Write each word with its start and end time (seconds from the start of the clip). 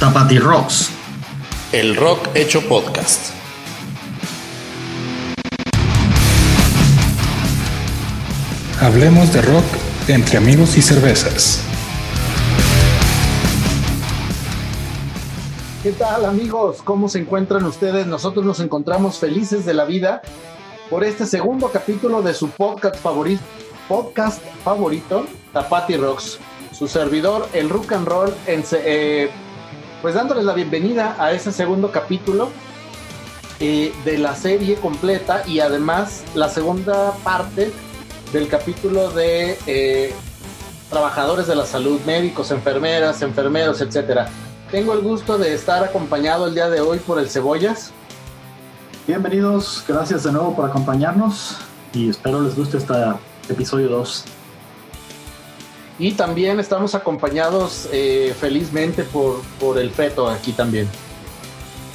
Tapati 0.00 0.38
Rocks. 0.38 0.90
El 1.72 1.96
rock 1.96 2.28
hecho 2.34 2.60
podcast. 2.68 3.32
Hablemos 8.80 9.32
de 9.32 9.42
rock 9.42 9.64
entre 10.06 10.38
amigos 10.38 10.76
y 10.76 10.82
cervezas. 10.82 11.64
¿Qué 15.82 15.90
tal 15.90 16.26
amigos? 16.26 16.80
¿Cómo 16.84 17.08
se 17.08 17.18
encuentran 17.18 17.64
ustedes? 17.64 18.06
Nosotros 18.06 18.46
nos 18.46 18.60
encontramos 18.60 19.18
felices 19.18 19.66
de 19.66 19.74
la 19.74 19.84
vida 19.84 20.22
por 20.90 21.02
este 21.02 21.26
segundo 21.26 21.72
capítulo 21.72 22.22
de 22.22 22.34
su 22.34 22.50
podcast 22.50 22.94
favorito, 22.94 23.42
podcast 23.88 24.40
favorito, 24.62 25.26
Tapati 25.52 25.96
Rocks. 25.96 26.38
Su 26.70 26.86
servidor, 26.86 27.48
el 27.52 27.68
rock 27.68 27.90
and 27.90 28.06
roll, 28.06 28.32
en, 28.46 28.62
eh, 28.84 29.28
pues 30.02 30.14
dándoles 30.14 30.44
la 30.44 30.54
bienvenida 30.54 31.16
a 31.18 31.32
ese 31.32 31.50
segundo 31.52 31.90
capítulo 31.90 32.50
eh, 33.60 33.92
de 34.04 34.18
la 34.18 34.34
serie 34.34 34.76
completa 34.76 35.42
y 35.46 35.60
además 35.60 36.22
la 36.34 36.48
segunda 36.48 37.12
parte 37.24 37.72
del 38.32 38.48
capítulo 38.48 39.10
de 39.10 39.58
eh, 39.66 40.14
trabajadores 40.90 41.48
de 41.48 41.56
la 41.56 41.66
salud, 41.66 42.00
médicos, 42.06 42.50
enfermeras, 42.52 43.22
enfermeros, 43.22 43.80
etcétera. 43.80 44.28
Tengo 44.70 44.92
el 44.92 45.00
gusto 45.00 45.38
de 45.38 45.54
estar 45.54 45.82
acompañado 45.82 46.46
el 46.46 46.54
día 46.54 46.70
de 46.70 46.80
hoy 46.80 46.98
por 46.98 47.18
el 47.18 47.28
Cebollas. 47.28 47.90
Bienvenidos, 49.06 49.84
gracias 49.88 50.22
de 50.24 50.32
nuevo 50.32 50.54
por 50.54 50.68
acompañarnos 50.68 51.56
y 51.92 52.10
espero 52.10 52.42
les 52.42 52.54
guste 52.54 52.76
este 52.76 52.94
episodio 53.48 53.88
2. 53.88 54.37
Y 55.98 56.12
también 56.12 56.60
estamos 56.60 56.94
acompañados 56.94 57.88
eh, 57.92 58.32
felizmente 58.38 59.02
por, 59.02 59.40
por 59.58 59.78
el 59.78 59.90
Feto 59.90 60.28
aquí 60.28 60.52
también. 60.52 60.88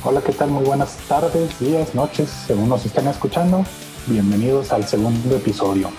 Hola, 0.04 0.22
¿qué 0.22 0.34
tal? 0.34 0.50
Muy 0.50 0.66
buenas 0.66 0.98
tardes, 1.08 1.58
días, 1.58 1.96
noches, 1.96 2.30
según 2.46 2.68
nos 2.68 2.86
estén 2.86 3.08
escuchando. 3.08 3.66
Bienvenidos 4.08 4.74
al 4.74 4.86
segundo 4.86 5.38
episodio. 5.38 5.90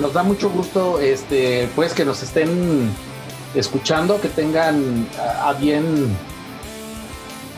Nos 0.00 0.12
da 0.12 0.24
mucho 0.24 0.50
gusto 0.50 0.98
este, 0.98 1.68
pues 1.76 1.92
que 1.92 2.04
nos 2.04 2.20
estén 2.24 2.90
escuchando, 3.54 4.20
que 4.20 4.28
tengan 4.28 5.06
a, 5.20 5.50
a 5.50 5.52
bien 5.52 6.08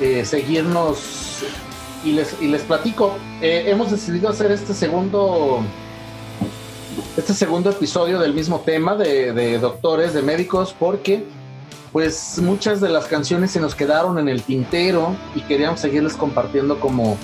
eh, 0.03 0.23
seguirnos 0.27 1.45
y 2.05 2.13
les, 2.13 2.37
y 2.43 2.49
les 2.49 2.61
platico. 2.61 3.17
Eh, 3.41 3.65
hemos 3.69 3.91
decidido 3.91 4.29
hacer 4.29 4.53
este 4.53 4.75
segundo 4.75 5.63
este 7.17 7.33
segundo 7.33 7.71
episodio 7.71 8.19
del 8.19 8.35
mismo 8.35 8.61
tema 8.61 8.95
de, 8.95 9.33
de, 9.33 9.59
doctores, 9.59 10.13
de 10.13 10.23
médicos, 10.23 10.75
porque 10.79 11.25
pues 11.93 12.39
muchas 12.43 12.81
de 12.81 12.91
las 12.91 13.07
canciones 13.07 13.51
se 13.51 13.61
nos 13.61 13.75
quedaron 13.75 14.19
en 14.19 14.29
el 14.29 14.43
tintero 14.43 15.17
y 15.35 15.41
queríamos 15.41 15.81
seguirles 15.81 16.15
compartiendo 16.15 16.79
como 16.79 17.17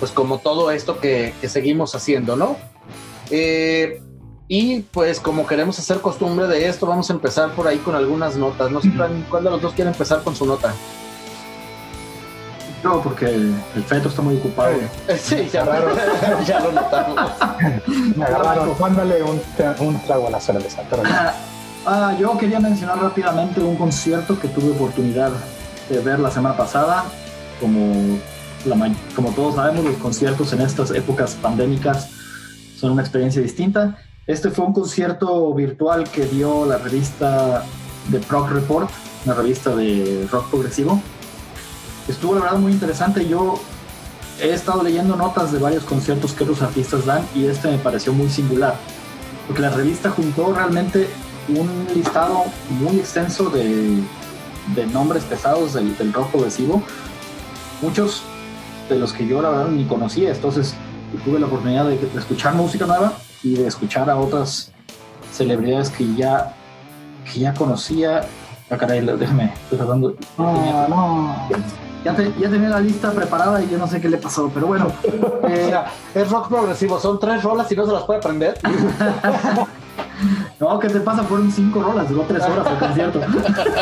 pues 0.00 0.10
como 0.12 0.38
todo 0.38 0.70
esto 0.70 0.98
que, 0.98 1.34
que 1.40 1.48
seguimos 1.48 1.94
haciendo, 1.94 2.36
¿no? 2.36 2.56
Eh, 3.30 4.00
y 4.48 4.80
pues 4.80 5.20
como 5.20 5.46
queremos 5.46 5.78
hacer 5.78 6.00
costumbre 6.00 6.46
de 6.46 6.68
esto, 6.68 6.86
vamos 6.86 7.10
a 7.10 7.12
empezar 7.12 7.52
por 7.54 7.68
ahí 7.68 7.78
con 7.78 7.94
algunas 7.94 8.36
notas. 8.36 8.70
No 8.70 8.80
sé 8.80 8.90
cuál 9.28 9.44
de 9.44 9.50
los 9.50 9.60
dos 9.60 9.74
quiere 9.74 9.90
empezar 9.90 10.22
con 10.22 10.34
su 10.34 10.46
nota. 10.46 10.74
No, 12.82 13.02
porque 13.02 13.26
el 13.26 13.84
feto 13.86 14.08
está 14.08 14.22
muy 14.22 14.36
ocupado. 14.36 14.76
Sí, 15.18 15.48
ya, 15.52 15.64
ya 16.46 16.60
lo 16.60 16.72
notamos. 16.72 17.30
Me 18.16 18.24
agarraron. 18.24 18.70
Mándale 18.78 19.22
un, 19.22 19.40
un 19.80 20.00
trago 20.00 20.28
a 20.28 20.30
la 20.30 20.40
cerveza. 20.40 20.82
Pero... 20.88 21.02
Ah, 21.86 22.14
yo 22.18 22.36
quería 22.36 22.60
mencionar 22.60 23.00
rápidamente 23.00 23.60
un 23.60 23.76
concierto 23.76 24.38
que 24.38 24.48
tuve 24.48 24.70
oportunidad 24.70 25.32
de 25.88 25.98
ver 26.00 26.20
la 26.20 26.30
semana 26.30 26.56
pasada. 26.56 27.04
Como, 27.60 28.18
la, 28.64 28.94
como 29.16 29.30
todos 29.30 29.56
sabemos, 29.56 29.84
los 29.84 29.96
conciertos 29.96 30.52
en 30.52 30.60
estas 30.60 30.90
épocas 30.92 31.34
pandémicas 31.34 32.10
son 32.76 32.92
una 32.92 33.02
experiencia 33.02 33.42
distinta. 33.42 33.98
Este 34.26 34.50
fue 34.50 34.66
un 34.66 34.72
concierto 34.72 35.52
virtual 35.54 36.04
que 36.10 36.26
dio 36.26 36.66
la 36.66 36.76
revista 36.76 37.64
The 38.10 38.18
Prog 38.20 38.50
Report, 38.50 38.90
una 39.24 39.34
revista 39.34 39.74
de 39.74 40.28
rock 40.30 40.50
progresivo. 40.50 41.00
Estuvo 42.08 42.34
la 42.34 42.40
verdad 42.42 42.58
muy 42.58 42.72
interesante. 42.72 43.28
Yo 43.28 43.60
he 44.40 44.52
estado 44.52 44.82
leyendo 44.82 45.16
notas 45.16 45.52
de 45.52 45.58
varios 45.58 45.84
conciertos 45.84 46.32
que 46.32 46.44
otros 46.44 46.62
artistas 46.62 47.04
dan 47.04 47.26
y 47.34 47.46
este 47.46 47.70
me 47.70 47.78
pareció 47.78 48.12
muy 48.12 48.28
singular, 48.28 48.76
porque 49.46 49.62
la 49.62 49.70
revista 49.70 50.10
juntó 50.10 50.52
realmente 50.54 51.08
un 51.48 51.86
listado 51.94 52.44
muy 52.70 52.98
extenso 52.98 53.50
de, 53.50 53.98
de 54.74 54.86
nombres 54.86 55.24
pesados 55.24 55.74
del, 55.74 55.96
del, 55.96 56.12
rock 56.12 56.30
progresivo, 56.30 56.82
muchos 57.82 58.22
de 58.88 58.98
los 58.98 59.12
que 59.12 59.26
yo 59.26 59.42
la 59.42 59.50
verdad 59.50 59.68
ni 59.68 59.84
conocía, 59.84 60.30
entonces 60.30 60.74
tuve 61.24 61.40
la 61.40 61.46
oportunidad 61.46 61.86
de, 61.86 61.98
de 61.98 62.18
escuchar 62.18 62.54
música 62.54 62.86
nueva 62.86 63.14
y 63.42 63.54
de 63.54 63.66
escuchar 63.66 64.08
a 64.10 64.16
otras 64.16 64.72
celebridades 65.32 65.90
que 65.90 66.14
ya, 66.14 66.54
que 67.30 67.40
ya 67.40 67.54
conocía. 67.54 68.22
Ah, 68.70 68.76
caray, 68.76 69.00
déjame, 69.00 69.54
estoy 69.54 69.78
tratando. 69.78 70.14
No, 70.36 70.88
no. 70.88 71.48
Ya, 72.08 72.16
te, 72.16 72.32
ya, 72.40 72.48
tenía 72.48 72.70
la 72.70 72.80
lista 72.80 73.12
preparada 73.12 73.62
y 73.62 73.68
yo 73.68 73.76
no 73.76 73.86
sé 73.86 74.00
qué 74.00 74.08
le 74.08 74.16
pasó, 74.16 74.50
pero 74.52 74.66
bueno. 74.66 74.90
Eh, 75.48 75.64
o 75.64 75.68
sea, 75.68 75.86
es 76.14 76.30
rock 76.30 76.48
progresivo, 76.48 77.00
son 77.00 77.18
tres 77.18 77.42
rolas 77.42 77.70
y 77.72 77.76
no 77.76 77.86
se 77.86 77.92
las 77.92 78.02
puede 78.02 78.18
aprender. 78.18 78.58
no, 80.60 80.78
¿qué 80.78 80.88
te 80.88 81.00
pasa? 81.00 81.22
Fueron 81.22 81.50
cinco 81.50 81.82
rolas, 81.82 82.08
duró 82.08 82.22
tres 82.22 82.42
horas 82.42 82.66
el 82.70 82.78
concierto. 82.78 83.20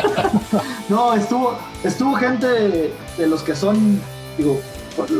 no, 0.89 1.13
estuvo, 1.13 1.57
estuvo 1.83 2.15
gente 2.15 2.47
de 3.17 3.27
los 3.27 3.43
que 3.43 3.53
son, 3.55 3.99
digo, 4.37 4.59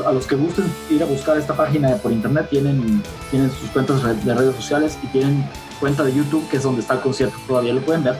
a 0.05 0.11
los 0.11 0.25
que 0.25 0.35
gusten 0.35 0.71
ir 0.89 1.03
a 1.03 1.05
buscar 1.05 1.37
esta 1.37 1.53
página 1.53 1.95
por 1.97 2.11
internet 2.11 2.47
tienen, 2.49 3.03
tienen 3.29 3.51
sus 3.51 3.69
cuentas 3.71 4.01
de 4.23 4.33
redes 4.33 4.55
sociales 4.55 4.97
y 5.03 5.07
tienen 5.07 5.45
cuenta 5.79 6.03
de 6.03 6.13
YouTube 6.13 6.47
que 6.49 6.57
es 6.57 6.63
donde 6.63 6.81
está 6.81 6.95
el 6.95 7.01
concierto, 7.01 7.37
todavía 7.47 7.73
lo 7.73 7.81
pueden 7.81 8.03
ver. 8.03 8.17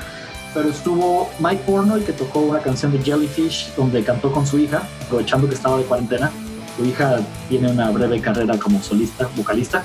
Pero 0.54 0.70
estuvo 0.70 1.30
Mike 1.40 1.64
Pornoy 1.66 2.02
que 2.02 2.14
tocó 2.14 2.40
una 2.40 2.60
canción 2.60 2.92
de 2.92 3.00
Jellyfish 3.00 3.74
donde 3.76 4.04
cantó 4.04 4.32
con 4.32 4.46
su 4.46 4.58
hija, 4.60 4.88
aprovechando 5.06 5.48
que 5.48 5.56
estaba 5.56 5.78
de 5.78 5.84
cuarentena. 5.84 6.32
Su 6.78 6.86
hija 6.86 7.20
tiene 7.50 7.72
una 7.72 7.90
breve 7.92 8.20
carrera 8.22 8.58
como 8.58 8.82
solista, 8.82 9.30
vocalista. 9.36 9.84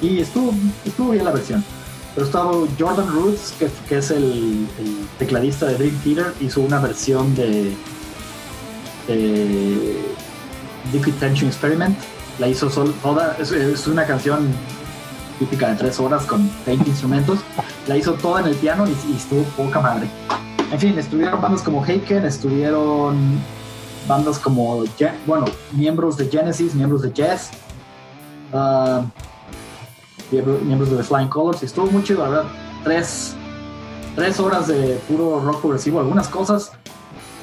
Y 0.00 0.20
estuvo, 0.20 0.52
estuvo 0.84 1.10
bien 1.10 1.24
la 1.24 1.32
versión. 1.32 1.64
Pero 2.14 2.26
estaba 2.26 2.52
Jordan 2.78 3.12
Roots, 3.12 3.54
que, 3.58 3.68
que 3.88 3.98
es 3.98 4.10
el, 4.10 4.66
tecladista 5.18 5.66
de 5.66 5.74
Dream 5.74 5.96
Theater, 6.02 6.34
hizo 6.40 6.60
una 6.60 6.80
versión 6.80 7.34
de, 7.36 7.72
de 9.06 10.00
Liquid 10.92 11.14
Tension 11.14 11.48
Experiment. 11.48 11.96
La 12.38 12.48
hizo 12.48 12.70
sol, 12.70 12.94
toda, 13.02 13.36
es, 13.38 13.86
una 13.86 14.06
canción 14.06 14.48
típica 15.40 15.70
de 15.70 15.74
tres 15.74 15.98
horas 15.98 16.24
con 16.24 16.48
20 16.66 16.88
instrumentos. 16.88 17.40
La 17.88 17.96
hizo 17.96 18.12
toda 18.14 18.42
en 18.42 18.46
el 18.46 18.54
piano 18.54 18.86
y, 18.86 18.90
y, 19.10 19.16
estuvo 19.16 19.42
poca 19.56 19.80
madre. 19.80 20.08
En 20.70 20.78
fin, 20.78 20.96
estuvieron 20.96 21.40
bandas 21.40 21.62
como 21.62 21.82
Haken, 21.82 22.24
estuvieron 22.24 23.40
bandas 24.06 24.38
como, 24.38 24.84
bueno, 25.26 25.46
miembros 25.72 26.16
de 26.16 26.28
Genesis, 26.28 26.74
miembros 26.74 27.02
de 27.02 27.12
Jazz, 27.12 27.50
uh, 28.52 29.02
miembros 30.64 30.90
de 30.90 30.96
The 30.96 31.02
Flying 31.02 31.28
Colors. 31.28 31.62
Y 31.62 31.66
estuvo 31.66 31.86
muy 31.86 32.02
chido, 32.04 32.22
la 32.22 32.30
verdad. 32.30 32.50
Tres, 32.84 33.34
tres 34.14 34.38
horas 34.38 34.68
de 34.68 35.00
puro 35.08 35.40
rock 35.40 35.60
progresivo. 35.60 36.00
Algunas 36.00 36.28
cosas 36.28 36.72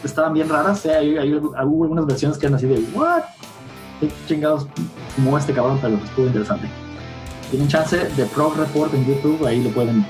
estaban 0.04 0.34
bien 0.34 0.50
raras. 0.50 0.86
¿eh? 0.86 0.96
Hay, 0.96 1.18
hay, 1.18 1.34
hubo 1.34 1.84
algunas 1.84 2.06
versiones 2.06 2.38
que 2.38 2.46
eran 2.46 2.56
así 2.56 2.66
de, 2.66 2.80
¿what? 2.94 3.24
¿Qué 4.00 4.10
chingados 4.28 4.68
fumó 5.16 5.38
este 5.38 5.54
cabrón? 5.54 5.80
Pero 5.82 5.96
estuvo 5.96 6.28
interesante. 6.28 6.70
Tienen 7.50 7.68
chance 7.68 7.98
de 7.98 8.26
Prog 8.26 8.58
Report 8.58 8.94
en 8.94 9.06
YouTube, 9.06 9.46
ahí 9.46 9.64
lo 9.64 9.70
pueden, 9.70 10.06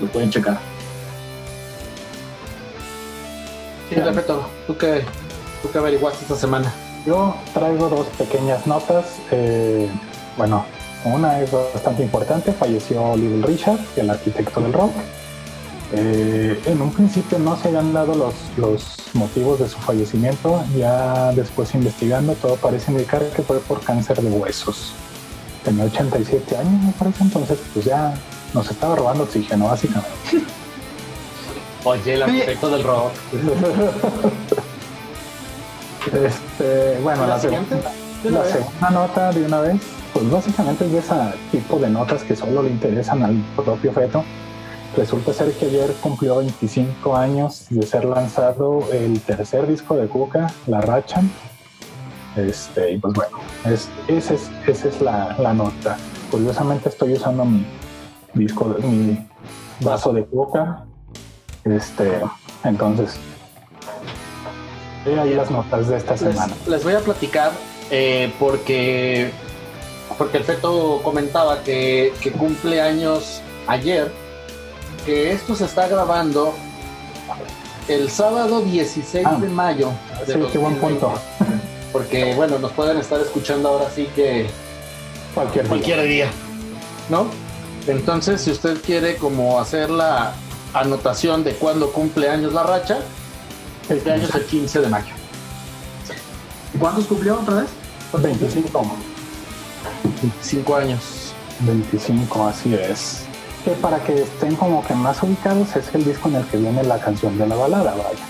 lo 0.00 0.06
pueden 0.08 0.30
checar. 0.30 0.58
Sí, 3.88 3.96
perfecto. 3.96 4.46
¿Tú 4.66 4.76
qué, 4.76 5.04
¿Tú 5.62 5.70
qué 5.70 5.78
averiguaste 5.78 6.22
esta 6.22 6.36
semana? 6.36 6.72
Yo 7.06 7.34
traigo 7.52 7.88
dos 7.88 8.06
pequeñas 8.18 8.66
notas. 8.66 9.16
Eh, 9.30 9.88
bueno, 10.36 10.64
una 11.04 11.40
es 11.40 11.50
bastante 11.52 12.02
importante. 12.02 12.52
Falleció 12.52 13.16
Little 13.16 13.46
Richard, 13.46 13.78
el 13.96 14.10
arquitecto 14.10 14.60
del 14.60 14.72
rock. 14.72 14.92
Eh, 15.92 16.60
en 16.66 16.82
un 16.82 16.90
principio 16.92 17.38
no 17.38 17.56
se 17.56 17.68
habían 17.68 17.92
dado 17.92 18.14
los, 18.14 18.34
los, 18.56 18.98
motivos 19.14 19.60
de 19.60 19.68
su 19.68 19.78
fallecimiento, 19.78 20.64
ya 20.76 21.30
después 21.32 21.72
investigando 21.72 22.32
todo 22.32 22.56
parece 22.56 22.90
indicar 22.90 23.22
que 23.28 23.42
fue 23.42 23.60
por 23.60 23.80
cáncer 23.80 24.20
de 24.20 24.28
huesos. 24.28 24.92
Tenía 25.64 25.84
87 25.84 26.56
años 26.56 26.82
me 26.82 26.92
parece, 26.92 27.24
entonces 27.24 27.58
pues 27.72 27.84
ya 27.84 28.14
nos 28.52 28.70
estaba 28.70 28.96
robando 28.96 29.24
oxígeno 29.24 29.66
básicamente. 29.66 30.10
Oye, 31.84 32.14
el 32.14 32.22
arquitecto 32.22 32.70
del 32.70 32.82
rock. 32.82 33.12
este, 36.06 36.98
bueno, 37.02 37.22
la, 37.22 37.34
la, 37.34 37.40
segunda, 37.40 37.76
la 38.24 38.44
segunda 38.44 38.90
nota 38.90 39.32
de 39.32 39.44
una 39.44 39.60
vez, 39.60 39.80
pues 40.12 40.30
básicamente 40.30 40.86
es 40.86 40.92
de 40.92 40.98
ese 40.98 41.14
tipo 41.50 41.78
de 41.78 41.90
notas 41.90 42.22
que 42.22 42.36
solo 42.36 42.62
le 42.62 42.70
interesan 42.70 43.22
al 43.22 43.36
propio 43.56 43.92
feto 43.92 44.24
resulta 44.96 45.32
ser 45.32 45.52
que 45.52 45.66
ayer 45.66 45.92
cumplió 46.00 46.36
25 46.36 47.16
años 47.16 47.66
de 47.70 47.86
ser 47.86 48.04
lanzado 48.04 48.84
el 48.92 49.20
tercer 49.20 49.66
disco 49.66 49.96
de 49.96 50.06
Cuca, 50.06 50.52
La 50.66 50.80
Racha. 50.80 51.22
Este, 52.36 52.92
y 52.92 52.98
pues 52.98 53.14
bueno, 53.14 53.38
es, 53.64 53.88
esa 54.08 54.34
es, 54.34 54.50
esa 54.66 54.88
es 54.88 55.00
la, 55.00 55.36
la 55.38 55.52
nota. 55.54 55.96
Curiosamente 56.30 56.88
estoy 56.88 57.12
usando 57.12 57.44
mi 57.44 57.64
disco, 58.34 58.64
mi 58.82 59.26
vaso 59.80 60.12
de 60.12 60.24
Cuca. 60.24 60.84
Este, 61.64 62.20
entonces, 62.64 63.16
ahí 65.06 65.34
las 65.34 65.50
notas 65.50 65.88
de 65.88 65.96
esta 65.96 66.16
semana. 66.16 66.52
les 66.66 66.82
voy 66.84 66.94
a 66.94 67.00
platicar 67.00 67.52
eh, 67.90 68.32
porque, 68.38 69.30
porque 70.18 70.38
el 70.38 70.44
Feto 70.44 71.00
comentaba 71.02 71.62
que, 71.62 72.12
que 72.20 72.32
cumple 72.32 72.80
años 72.82 73.40
ayer, 73.66 74.10
que 75.06 75.32
esto 75.32 75.54
se 75.54 75.66
está 75.66 75.86
grabando 75.88 76.52
el 77.88 78.10
sábado 78.10 78.60
16 78.62 79.26
Ah, 79.26 79.36
de 79.40 79.48
mayo. 79.48 79.90
de 80.26 80.32
Sí, 80.34 80.40
qué 80.52 80.58
buen 80.58 80.80
2020. 80.80 80.80
punto. 80.80 81.12
Porque, 81.94 82.34
bueno, 82.34 82.58
nos 82.58 82.72
pueden 82.72 82.98
estar 82.98 83.20
escuchando 83.20 83.68
ahora 83.68 83.88
sí 83.88 84.08
que 84.16 84.48
Cualquier 85.32 85.62
día. 85.62 85.68
cualquier 85.68 86.02
día, 86.02 86.30
¿no? 87.08 87.28
Entonces, 87.86 88.40
si 88.40 88.50
usted 88.50 88.82
quiere 88.82 89.16
como 89.16 89.60
hacer 89.60 89.90
la 89.90 90.34
anotación 90.72 91.44
de 91.44 91.52
cuándo 91.54 91.92
cumple 91.92 92.28
años 92.28 92.52
la 92.52 92.64
racha, 92.64 92.98
cumple 93.86 94.12
años 94.12 94.34
el 94.34 94.44
15 94.44 94.80
de 94.80 94.88
mayo. 94.88 95.14
¿Y 96.74 96.78
cuántos 96.78 97.06
cumplió 97.06 97.38
otra 97.38 97.60
vez? 97.60 97.68
25. 98.12 98.96
5 100.42 100.76
años. 100.76 101.00
25, 101.60 102.48
así 102.48 102.74
es. 102.74 103.20
Que 103.64 103.70
para 103.70 104.02
que 104.02 104.22
estén 104.22 104.56
como 104.56 104.84
que 104.84 104.94
más 104.94 105.22
ubicados 105.22 105.76
es 105.76 105.94
el 105.94 106.04
disco 106.04 106.28
en 106.28 106.34
el 106.34 106.44
que 106.46 106.56
viene 106.56 106.82
la 106.82 106.98
canción 106.98 107.38
de 107.38 107.46
la 107.46 107.54
balada, 107.54 107.92
vaya. 107.92 108.26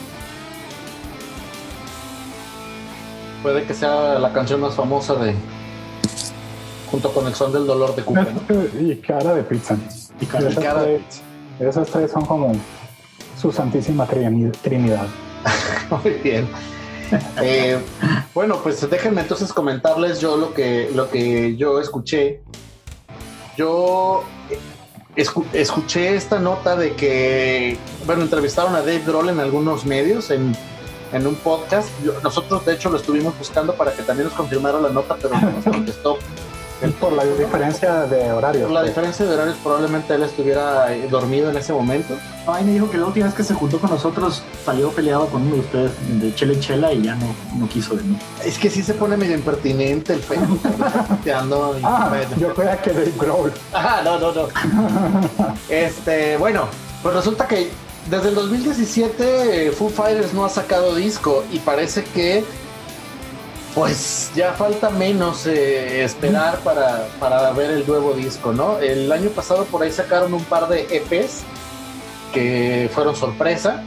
Puede 3.45 3.65
que 3.65 3.75
sea 3.75 4.19
la 4.19 4.33
canción 4.33 4.61
más 4.61 4.75
famosa 4.75 5.15
de. 5.17 5.35
junto 6.91 7.13
con 7.13 7.27
el 7.27 7.35
son 7.35 7.53
del 7.53 7.67
dolor 7.67 7.95
de 7.95 8.03
Cuca, 8.03 8.23
¿no? 8.49 8.81
y 8.81 8.97
cara 8.97 9.35
de 9.35 9.43
pizza. 9.43 9.77
Y 10.19 10.25
cara- 10.27 10.49
esas, 10.49 10.65
cara 10.65 10.83
de 10.83 10.99
tres, 11.59 11.69
esas 11.69 11.89
tres 11.89 12.11
son 12.11 12.25
como 12.25 12.53
su 13.39 13.53
santísima 13.53 14.07
trini- 14.09 14.51
trinidad. 14.63 15.07
Muy 16.03 16.13
bien. 16.15 16.49
Eh, 17.43 17.79
bueno, 18.35 18.57
pues 18.63 18.89
déjenme 18.89 19.21
entonces 19.21 19.53
comentarles 19.53 20.21
yo 20.21 20.39
lo 20.39 20.55
que, 20.55 20.91
lo 20.95 21.11
que 21.11 21.55
yo 21.57 21.79
escuché. 21.81 22.41
Yo 23.59 24.25
eh, 24.51 24.59
escu- 25.23 25.45
escuché 25.53 26.17
esta 26.17 26.39
nota 26.39 26.77
de 26.77 26.95
que, 26.95 27.77
bueno, 28.07 28.23
entrevistaron 28.23 28.75
a 28.75 28.79
Dave 28.81 29.03
Grohl 29.07 29.29
en 29.29 29.39
algunos 29.41 29.85
medios, 29.85 30.31
en, 30.31 30.57
en 31.15 31.27
un 31.27 31.35
podcast. 31.37 31.89
Yo- 32.05 32.13
nosotros, 32.23 32.65
de 32.67 32.75
hecho, 32.75 32.91
lo 32.91 32.99
estuvimos 32.99 33.37
buscando 33.39 33.75
para 33.75 33.93
que 33.93 34.03
también 34.03 34.29
nos 34.29 34.37
confirmara 34.37 34.79
la 34.81 34.91
nota, 34.91 35.17
pero 35.21 35.39
no 35.39 35.51
nos 35.51 35.65
contestó. 35.65 36.19
Es 36.83 36.91
por 37.01 37.13
la 37.13 37.25
diferencia 37.25 38.03
de 38.07 38.33
horarios. 38.33 38.65
Por 38.65 38.73
la 38.73 38.81
pues. 38.81 38.91
diferencia 38.91 39.25
de 39.25 39.33
horarios, 39.35 39.57
probablemente 39.63 40.13
él 40.13 40.25
estuviera 40.25 40.93
eh, 40.93 41.07
dormido 41.09 41.49
en 41.49 41.57
ese 41.57 41.73
momento. 41.73 42.15
Ay, 42.49 42.65
me 42.65 42.73
dijo 42.73 42.91
que 42.91 42.99
la 42.99 43.07
última 43.07 43.27
vez 43.27 43.35
que 43.35 43.45
se 43.45 43.55
juntó 43.55 43.79
con 43.79 43.91
nosotros 43.91 44.43
salió 44.67 44.91
peleado 44.91 45.27
con 45.29 45.43
uno 45.43 45.55
de 45.55 45.61
ustedes 45.61 45.93
de 46.21 46.35
Chela 46.35 46.53
y 46.53 46.61
Chela 46.61 46.93
y 46.93 47.03
ya 47.03 47.15
no, 47.15 47.27
no 47.57 47.69
quiso 47.69 47.95
venir. 47.97 48.19
Es 48.45 48.59
que 48.59 48.69
sí 48.69 48.83
se 48.83 48.93
pone 48.95 49.17
medio 49.17 49.35
impertinente 49.37 50.15
el 50.15 50.21
y- 51.25 51.31
Ah, 51.31 52.07
bueno. 52.11 52.29
yo 52.39 52.53
creía 52.55 52.77
que 52.83 52.91
Dave 52.93 53.13
Grohl. 53.19 53.53
Ah, 53.73 54.03
no, 54.05 54.19
no, 54.19 54.33
no. 54.33 54.49
Este, 55.69 56.37
bueno, 56.37 56.67
pues 57.03 57.15
resulta 57.15 57.47
que 57.47 57.71
desde 58.11 58.29
el 58.29 58.35
2017 58.35 59.67
eh, 59.67 59.71
Foo 59.73 59.89
Fighters 59.89 60.35
no 60.35 60.45
ha 60.45 60.49
sacado 60.49 60.95
disco 60.95 61.45
y 61.53 61.59
parece 61.59 62.05
que 62.05 62.45
pues 63.75 64.31
ya 64.37 64.53
falta 64.53 64.91
menos 64.91 65.47
eh, 65.47 66.05
esperar 66.05 66.59
para, 66.61 67.09
para 67.19 67.51
ver 67.53 67.73
el 67.73 67.87
nuevo 67.87 68.13
disco, 68.13 68.53
¿no? 68.53 68.79
El 68.79 69.11
año 69.11 69.31
pasado 69.31 69.65
por 69.65 69.83
ahí 69.83 69.91
sacaron 69.91 70.33
un 70.33 70.45
par 70.45 70.69
de 70.69 70.83
EPs 70.83 71.43
que 72.33 72.89
fueron 72.95 73.17
sorpresa, 73.17 73.83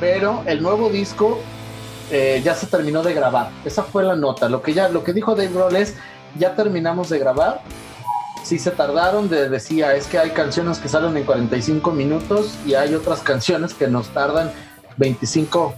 pero 0.00 0.42
el 0.46 0.60
nuevo 0.60 0.88
disco 0.88 1.38
eh, 2.10 2.42
ya 2.44 2.54
se 2.54 2.66
terminó 2.66 3.02
de 3.02 3.14
grabar. 3.14 3.50
Esa 3.64 3.84
fue 3.84 4.02
la 4.02 4.16
nota. 4.16 4.48
Lo 4.48 4.60
que 4.60 4.74
ya, 4.74 4.88
lo 4.88 5.04
que 5.04 5.12
dijo 5.12 5.36
Dave 5.36 5.52
Grohl 5.52 5.76
es 5.76 5.94
ya 6.36 6.56
terminamos 6.56 7.08
de 7.08 7.18
grabar. 7.18 7.62
Sí 8.42 8.58
se 8.58 8.70
tardaron, 8.72 9.28
de, 9.28 9.48
decía, 9.48 9.94
es 9.94 10.06
que 10.06 10.18
hay 10.18 10.30
canciones 10.30 10.78
que 10.78 10.88
salen 10.88 11.16
en 11.16 11.24
45 11.24 11.90
minutos 11.92 12.54
y 12.66 12.74
hay 12.74 12.94
otras 12.94 13.20
canciones 13.20 13.72
que 13.72 13.86
nos 13.88 14.08
tardan 14.08 14.50
25 14.96 15.74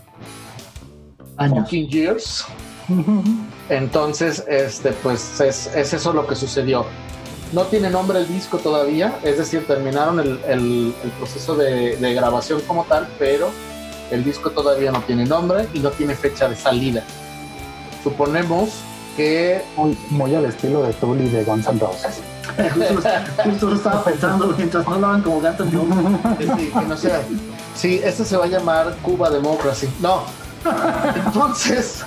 Años. 1.37 1.70
years. 1.70 2.44
Entonces, 3.69 4.44
este, 4.49 4.90
pues 4.93 5.40
es, 5.40 5.66
es 5.75 5.93
eso 5.93 6.12
lo 6.12 6.26
que 6.26 6.34
sucedió. 6.37 6.84
No 7.52 7.62
tiene 7.64 7.88
nombre 7.90 8.19
el 8.19 8.28
disco 8.28 8.58
todavía, 8.58 9.19
es 9.22 9.38
decir, 9.38 9.67
terminaron 9.67 10.19
el, 10.20 10.40
el- 10.49 10.94
el 11.05 11.10
proceso 11.19 11.55
de, 11.55 11.96
de 11.96 12.14
grabación 12.14 12.60
como 12.62 12.84
tal, 12.84 13.06
pero 13.19 13.50
el 14.10 14.25
disco 14.25 14.50
todavía 14.50 14.90
no 14.90 15.00
tiene 15.02 15.25
nombre 15.25 15.69
y 15.72 15.78
no 15.78 15.90
tiene 15.90 16.14
fecha 16.14 16.49
de 16.49 16.56
salida. 16.56 17.05
Suponemos 18.02 18.70
que 19.17 19.62
Muy, 19.76 19.96
muy 20.10 20.34
al 20.34 20.44
estilo 20.46 20.82
de 20.82 20.93
Tool 20.94 21.20
y 21.20 21.28
de 21.28 21.44
Guns 21.44 21.67
N' 21.69 21.78
Roses. 21.78 22.20
Justo, 22.75 23.11
justo 23.44 23.67
lo 23.70 23.76
estaba 23.76 24.05
pensando 24.05 24.55
mientras 24.56 24.87
no 24.87 24.94
hablaban 24.94 25.23
como 25.23 25.41
gatos. 25.41 25.70
Yo, 25.70 25.85
Sí, 26.38 26.70
que 26.79 26.87
no 26.87 26.96
sea. 26.96 27.23
Sí, 27.75 28.00
este 28.05 28.25
se 28.25 28.37
va 28.37 28.44
a 28.44 28.49
llamar 28.49 28.96
Cuba 29.02 29.31
Democracy. 29.31 29.88
No. 30.00 30.23
Entonces, 31.26 32.02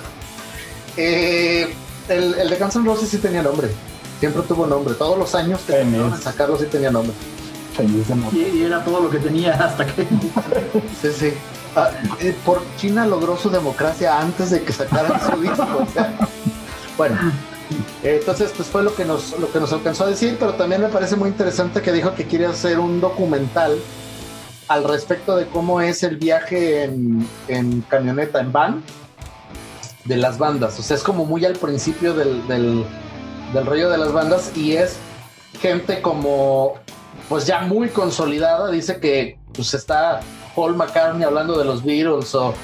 eh, 0.96 1.74
el, 2.08 2.34
el 2.34 2.50
de 2.50 2.56
Guns 2.56 2.76
N' 2.76 2.84
Roses 2.84 3.08
sí 3.08 3.18
tenía 3.18 3.42
nombre. 3.42 3.68
Siempre 4.20 4.42
tuvo 4.42 4.66
nombre. 4.66 4.94
Todos 4.94 5.18
los 5.18 5.34
años 5.34 5.60
que 5.66 5.84
sacarlo 6.20 6.56
sí 6.58 6.66
tenía 6.66 6.90
nombre. 6.90 7.12
Y, 8.32 8.58
y 8.58 8.62
era 8.64 8.82
todo 8.84 9.00
lo 9.02 9.10
que 9.10 9.18
tenía 9.18 9.52
hasta 9.54 9.86
que. 9.86 10.02
Sí, 11.00 11.08
sí. 11.16 11.32
Ah, 11.76 11.90
eh, 12.18 12.34
por 12.44 12.62
China 12.76 13.06
logró 13.06 13.36
su 13.36 13.50
democracia 13.50 14.18
antes 14.18 14.50
de 14.50 14.62
que 14.62 14.72
sacaran 14.72 15.20
su 15.30 15.40
disco. 15.40 15.66
o 15.82 15.92
sea. 15.92 16.12
Bueno, 16.96 17.16
entonces 18.02 18.52
pues 18.56 18.68
fue 18.68 18.82
lo 18.82 18.94
que 18.94 19.04
nos 19.04 19.38
lo 19.38 19.50
que 19.50 19.58
nos 19.58 19.72
alcanzó 19.72 20.04
a 20.04 20.08
decir, 20.08 20.36
pero 20.38 20.54
también 20.54 20.80
me 20.80 20.88
parece 20.88 21.16
muy 21.16 21.28
interesante 21.30 21.82
que 21.82 21.92
dijo 21.92 22.14
que 22.14 22.26
quiere 22.26 22.46
hacer 22.46 22.78
un 22.78 23.00
documental 23.00 23.76
al 24.68 24.84
respecto 24.84 25.34
de 25.34 25.46
cómo 25.46 25.80
es 25.80 26.02
el 26.02 26.16
viaje 26.16 26.84
en, 26.84 27.84
camioneta, 27.88 28.40
en 28.40 28.52
van, 28.52 28.82
de 30.04 30.16
las 30.16 30.38
bandas. 30.38 30.78
O 30.78 30.82
sea, 30.82 30.96
es 30.96 31.02
como 31.02 31.24
muy 31.24 31.44
al 31.44 31.54
principio 31.54 32.12
del, 32.12 32.46
del, 32.46 32.84
del 33.54 33.66
rollo 33.66 33.88
de 33.88 33.98
las 33.98 34.12
bandas 34.12 34.52
y 34.54 34.76
es 34.76 34.96
gente 35.60 36.02
como 36.02 36.74
pues 37.28 37.46
ya 37.46 37.62
muy 37.62 37.88
consolidada. 37.88 38.70
Dice 38.70 39.00
que 39.00 39.38
pues 39.54 39.72
está 39.74 40.20
Paul 40.54 40.76
McCartney 40.76 41.24
hablando 41.24 41.58
de 41.58 41.64
los 41.64 41.82
Beatles 41.82 42.34
o, 42.34 42.54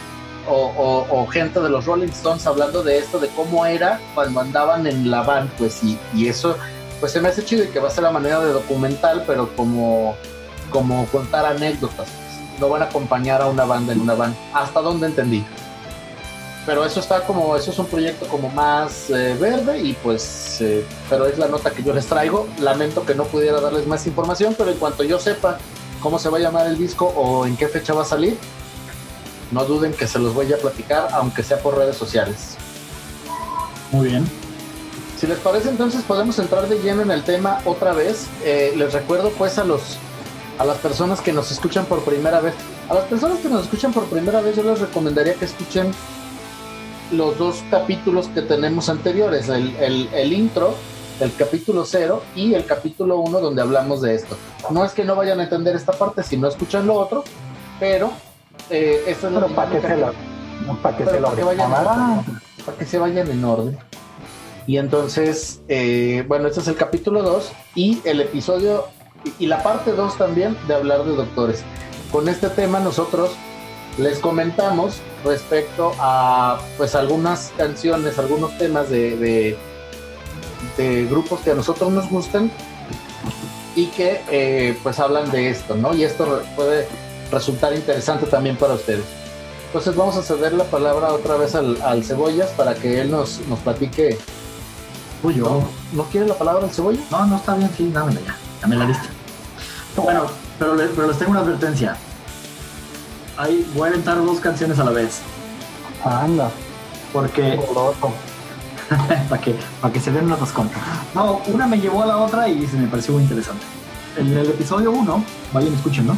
o, 0.49 0.53
o- 0.77 1.23
o 1.23 1.27
gente 1.27 1.61
de 1.61 1.69
los 1.69 1.85
Rolling 1.87 2.09
Stones 2.09 2.47
hablando 2.47 2.83
de 2.83 2.99
esto, 2.99 3.19
de 3.19 3.29
cómo 3.29 3.65
era 3.67 4.01
cuando 4.15 4.41
andaban 4.41 4.87
en 4.87 5.11
la 5.11 5.23
van, 5.23 5.51
pues 5.59 5.83
y, 5.83 5.99
y 6.15 6.29
eso 6.29 6.57
pues 7.01 7.13
se 7.13 7.21
me 7.21 7.29
hace 7.29 7.45
chido 7.45 7.65
y 7.65 7.69
que 7.69 7.81
va 7.81 7.89
a 7.89 7.91
ser 7.91 8.05
la 8.05 8.11
manera 8.11 8.41
de 8.41 8.53
documental, 8.53 9.25
pero 9.27 9.55
como, 9.57 10.15
como 10.71 11.05
contar 11.07 11.45
anécdotas. 11.45 12.07
pues. 12.09 12.61
No 12.61 12.69
van 12.69 12.83
a 12.83 12.87
acompañar 12.87 13.43
a 13.43 13.47
una 13.49 13.65
banda 13.65 13.93
en 13.93 14.01
una 14.01 14.15
van, 14.15 14.35
hasta 14.55 14.81
donde 14.81 15.09
entendí. 15.09 15.45
Pero 16.67 16.87
eso 16.87 17.01
está 17.01 17.21
como, 17.27 17.57
eso 17.57 17.73
es 17.73 17.79
un 17.79 17.87
proyecto 17.87 18.27
como 18.27 18.49
más 18.49 19.11
eh, 19.11 19.37
verde 19.39 19.81
y 19.81 19.93
pues, 19.93 20.59
eh, 20.63 20.83
pero 21.11 21.27
es 21.27 21.37
la 21.37 21.47
nota 21.49 21.71
que 21.71 21.83
yo 21.83 21.93
les 21.93 22.07
traigo. 22.07 22.49
Lamento 22.59 23.05
que 23.05 23.15
no 23.15 23.25
pudiera 23.25 23.61
darles 23.61 23.87
más 23.87 24.07
información, 24.07 24.55
pero 24.57 24.71
en 24.71 24.79
cuanto 24.79 25.03
yo 25.03 25.19
sepa 25.21 25.59
cómo 26.01 26.19
se 26.19 26.31
va 26.31 26.39
a 26.39 26.41
llamar 26.41 26.67
el 26.67 26.79
disco 26.79 27.07
o 27.15 27.45
en 27.45 27.57
qué 27.59 27.69
fecha 27.69 27.93
va 27.93 28.01
a 28.03 28.07
salir, 28.07 28.39
no 29.55 29.65
duden 29.65 29.93
que 29.95 30.07
se 30.07 30.19
los 30.19 30.35
voy 30.35 30.53
a 30.53 30.59
platicar, 30.59 31.09
aunque 31.13 31.43
sea 31.43 31.59
por 31.61 31.79
redes 31.79 31.97
sociales. 31.97 32.57
Muy 33.93 34.09
bien. 34.09 34.29
Si 35.19 35.27
les 35.27 35.39
parece, 35.39 35.71
entonces 35.71 36.03
podemos 36.03 36.39
entrar 36.39 36.69
de 36.69 36.79
lleno 36.81 37.01
en 37.03 37.11
el 37.11 37.23
tema 37.23 37.61
otra 37.65 37.93
vez. 37.93 38.27
Eh, 38.45 38.75
les 38.77 38.93
recuerdo 38.93 39.31
pues 39.31 39.57
a 39.59 39.65
los 39.65 39.81
a 40.59 40.65
las 40.65 40.77
personas 40.79 41.21
que 41.21 41.33
nos 41.33 41.51
escuchan 41.51 41.85
por 41.87 42.05
primera 42.05 42.41
vez. 42.41 42.55
A 42.89 42.95
las 42.95 43.05
personas 43.05 43.39
que 43.39 43.49
nos 43.49 43.63
escuchan 43.65 43.93
por 43.93 44.05
primera 44.05 44.41
vez, 44.41 44.55
yo 44.57 44.63
les 44.63 44.79
recomendaría 44.81 45.35
que 45.35 45.47
escuchen 45.47 45.91
los 47.13 47.37
dos 47.39 47.57
capítulos 47.71 48.29
que 48.29 48.43
tenemos 48.43 48.89
anteriores, 48.89 49.49
el, 49.49 49.75
el- 49.77 50.09
el 50.13 50.33
intro, 50.33 50.75
el 51.21 51.35
capítulo 51.35 51.85
0 51.85 52.23
y 52.37 52.55
el 52.55 52.67
capítulo 52.67 53.19
1 53.19 53.41
donde 53.41 53.63
hablamos 53.63 54.01
de 54.01 54.15
esto. 54.15 54.37
No 54.71 54.85
es 54.85 54.93
que 54.93 55.05
no 55.05 55.15
vayan 55.17 55.41
a 55.41 55.45
entender 55.45 55.75
esta 55.77 55.93
parte 55.93 56.23
si 56.23 56.37
no 56.37 56.49
escuchan 56.49 56.87
lo 56.87 56.95
otro, 56.95 57.25
pero 57.81 58.13
eh, 58.71 59.05
esta 59.07 59.29
es 59.29 59.33
la 59.33 59.41
Pero 59.41 59.55
para 59.55 59.71
que 59.71 59.81
se 59.81 59.97
lo, 59.97 60.13
para 60.83 60.97
que 60.97 61.05
se 61.05 61.21
lo 61.21 61.29
para 61.29 61.39
que 61.39 61.55
para 62.65 62.87
se 62.87 62.99
vayan 62.99 63.31
en 63.31 63.45
orden. 63.45 63.79
Y 64.67 64.79
entonces, 64.79 65.61
eh, 65.69 66.25
bueno, 66.27 66.49
este 66.49 66.61
es 66.61 66.69
el 66.69 66.77
capítulo 66.77 67.23
2 67.23 67.53
y 67.75 68.01
el 68.05 68.21
episodio 68.21 68.87
y 69.39 69.47
la 69.47 69.63
parte 69.63 69.93
2 69.93 70.17
también 70.17 70.57
de 70.67 70.75
hablar 70.75 71.05
de 71.05 71.15
doctores. 71.15 71.63
Con 72.11 72.29
este 72.29 72.49
tema 72.49 72.81
nosotros 72.81 73.33
les 73.99 74.19
comentamos 74.19 75.01
respecto 75.25 75.93
a 75.99 76.59
pues 76.77 76.95
algunas 76.95 77.53
canciones, 77.57 78.19
algunos 78.19 78.57
temas 78.59 78.89
de, 78.89 79.17
de, 79.17 79.59
de 80.77 81.07
grupos 81.07 81.41
que 81.41 81.51
a 81.51 81.55
nosotros 81.55 81.93
nos 81.93 82.09
gustan 82.09 82.51
y 83.77 83.87
que 83.89 84.21
eh, 84.31 84.79
pues 84.83 84.99
hablan 84.99 85.31
de 85.31 85.51
esto, 85.51 85.75
¿no? 85.77 85.95
Y 85.95 86.05
esto 86.05 86.43
puede 86.57 86.89
resultar 87.31 87.75
interesante 87.75 88.27
también 88.27 88.57
para 88.57 88.75
ustedes. 88.75 89.05
Entonces 89.67 89.97
vamos 89.97 90.17
a 90.17 90.23
ceder 90.23 90.53
la 90.53 90.65
palabra 90.65 91.13
otra 91.13 91.37
vez 91.37 91.55
al, 91.55 91.81
al 91.83 92.05
Cebollas 92.05 92.51
para 92.51 92.75
que 92.75 93.01
él 93.01 93.11
nos, 93.11 93.41
nos 93.49 93.59
platique. 93.61 94.19
Uy, 95.23 95.35
yo. 95.35 95.45
¿No, 95.45 95.69
¿No 95.93 96.05
quiere 96.11 96.27
la 96.29 96.35
palabra 96.35 96.67
el 96.67 96.71
Cebollas? 96.73 97.11
No, 97.11 97.27
no 97.27 97.37
está 97.37 97.55
bien, 97.55 97.71
sí, 97.77 97.91
dámela 97.93 98.21
ya. 98.21 98.37
Dame 98.63 98.77
la 98.77 98.85
lista. 98.87 99.05
Bueno, 99.97 100.27
pero, 100.59 100.75
le- 100.77 100.87
pero 100.89 101.09
les 101.09 101.19
tengo 101.19 101.33
una 101.33 101.41
advertencia. 101.41 101.97
Ahí 103.37 103.69
voy 103.75 103.89
a 103.89 103.93
aventar 103.93 104.25
dos 104.25 104.39
canciones 104.39 104.79
a 104.79 104.85
la 104.85 104.93
vez. 104.93 105.21
Anda, 106.05 106.51
Porque 107.13 107.59
para 109.29 109.41
que, 109.41 109.57
para 109.81 109.93
que 109.93 110.01
se 110.01 110.13
den 110.13 110.27
una 110.27 110.37
rascón. 110.37 110.71
No, 111.15 111.41
una 111.47 111.67
me 111.67 111.81
llevó 111.81 112.03
a 112.03 112.07
la 112.07 112.19
otra 112.19 112.49
y 112.49 112.67
se 112.67 112.77
me 112.77 112.87
pareció 112.87 113.15
muy 113.15 113.23
interesante. 113.23 113.65
En 114.17 114.37
el 114.37 114.51
episodio 114.51 114.93
1, 114.93 115.25
vayan 115.53 115.75
escuchen, 115.75 116.07
¿no? 116.07 116.17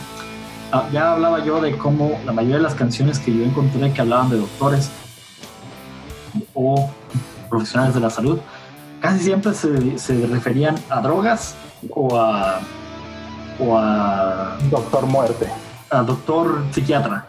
Ah, 0.73 0.88
ya 0.92 1.12
hablaba 1.12 1.44
yo 1.44 1.61
de 1.61 1.76
cómo 1.76 2.18
la 2.25 2.32
mayoría 2.32 2.56
de 2.56 2.62
las 2.62 2.75
canciones 2.75 3.18
que 3.18 3.32
yo 3.35 3.44
encontré 3.44 3.92
que 3.92 4.00
hablaban 4.00 4.28
de 4.30 4.38
doctores 4.38 4.90
o 6.54 6.90
profesionales 7.49 7.94
de 7.94 8.00
la 8.00 8.11
salud, 8.11 8.38
casi 9.00 9.20
siempre 9.25 9.54
se, 9.54 9.99
se 9.99 10.26
referían 10.26 10.75
a 10.90 11.00
drogas 11.00 11.54
o 11.90 12.16
a, 12.18 12.61
o 13.61 13.76
a, 13.78 14.56
Doctor 14.70 15.06
Muerte. 15.06 15.49
a 15.90 16.02
doctor 16.02 16.64
psiquiatra. 16.73 17.26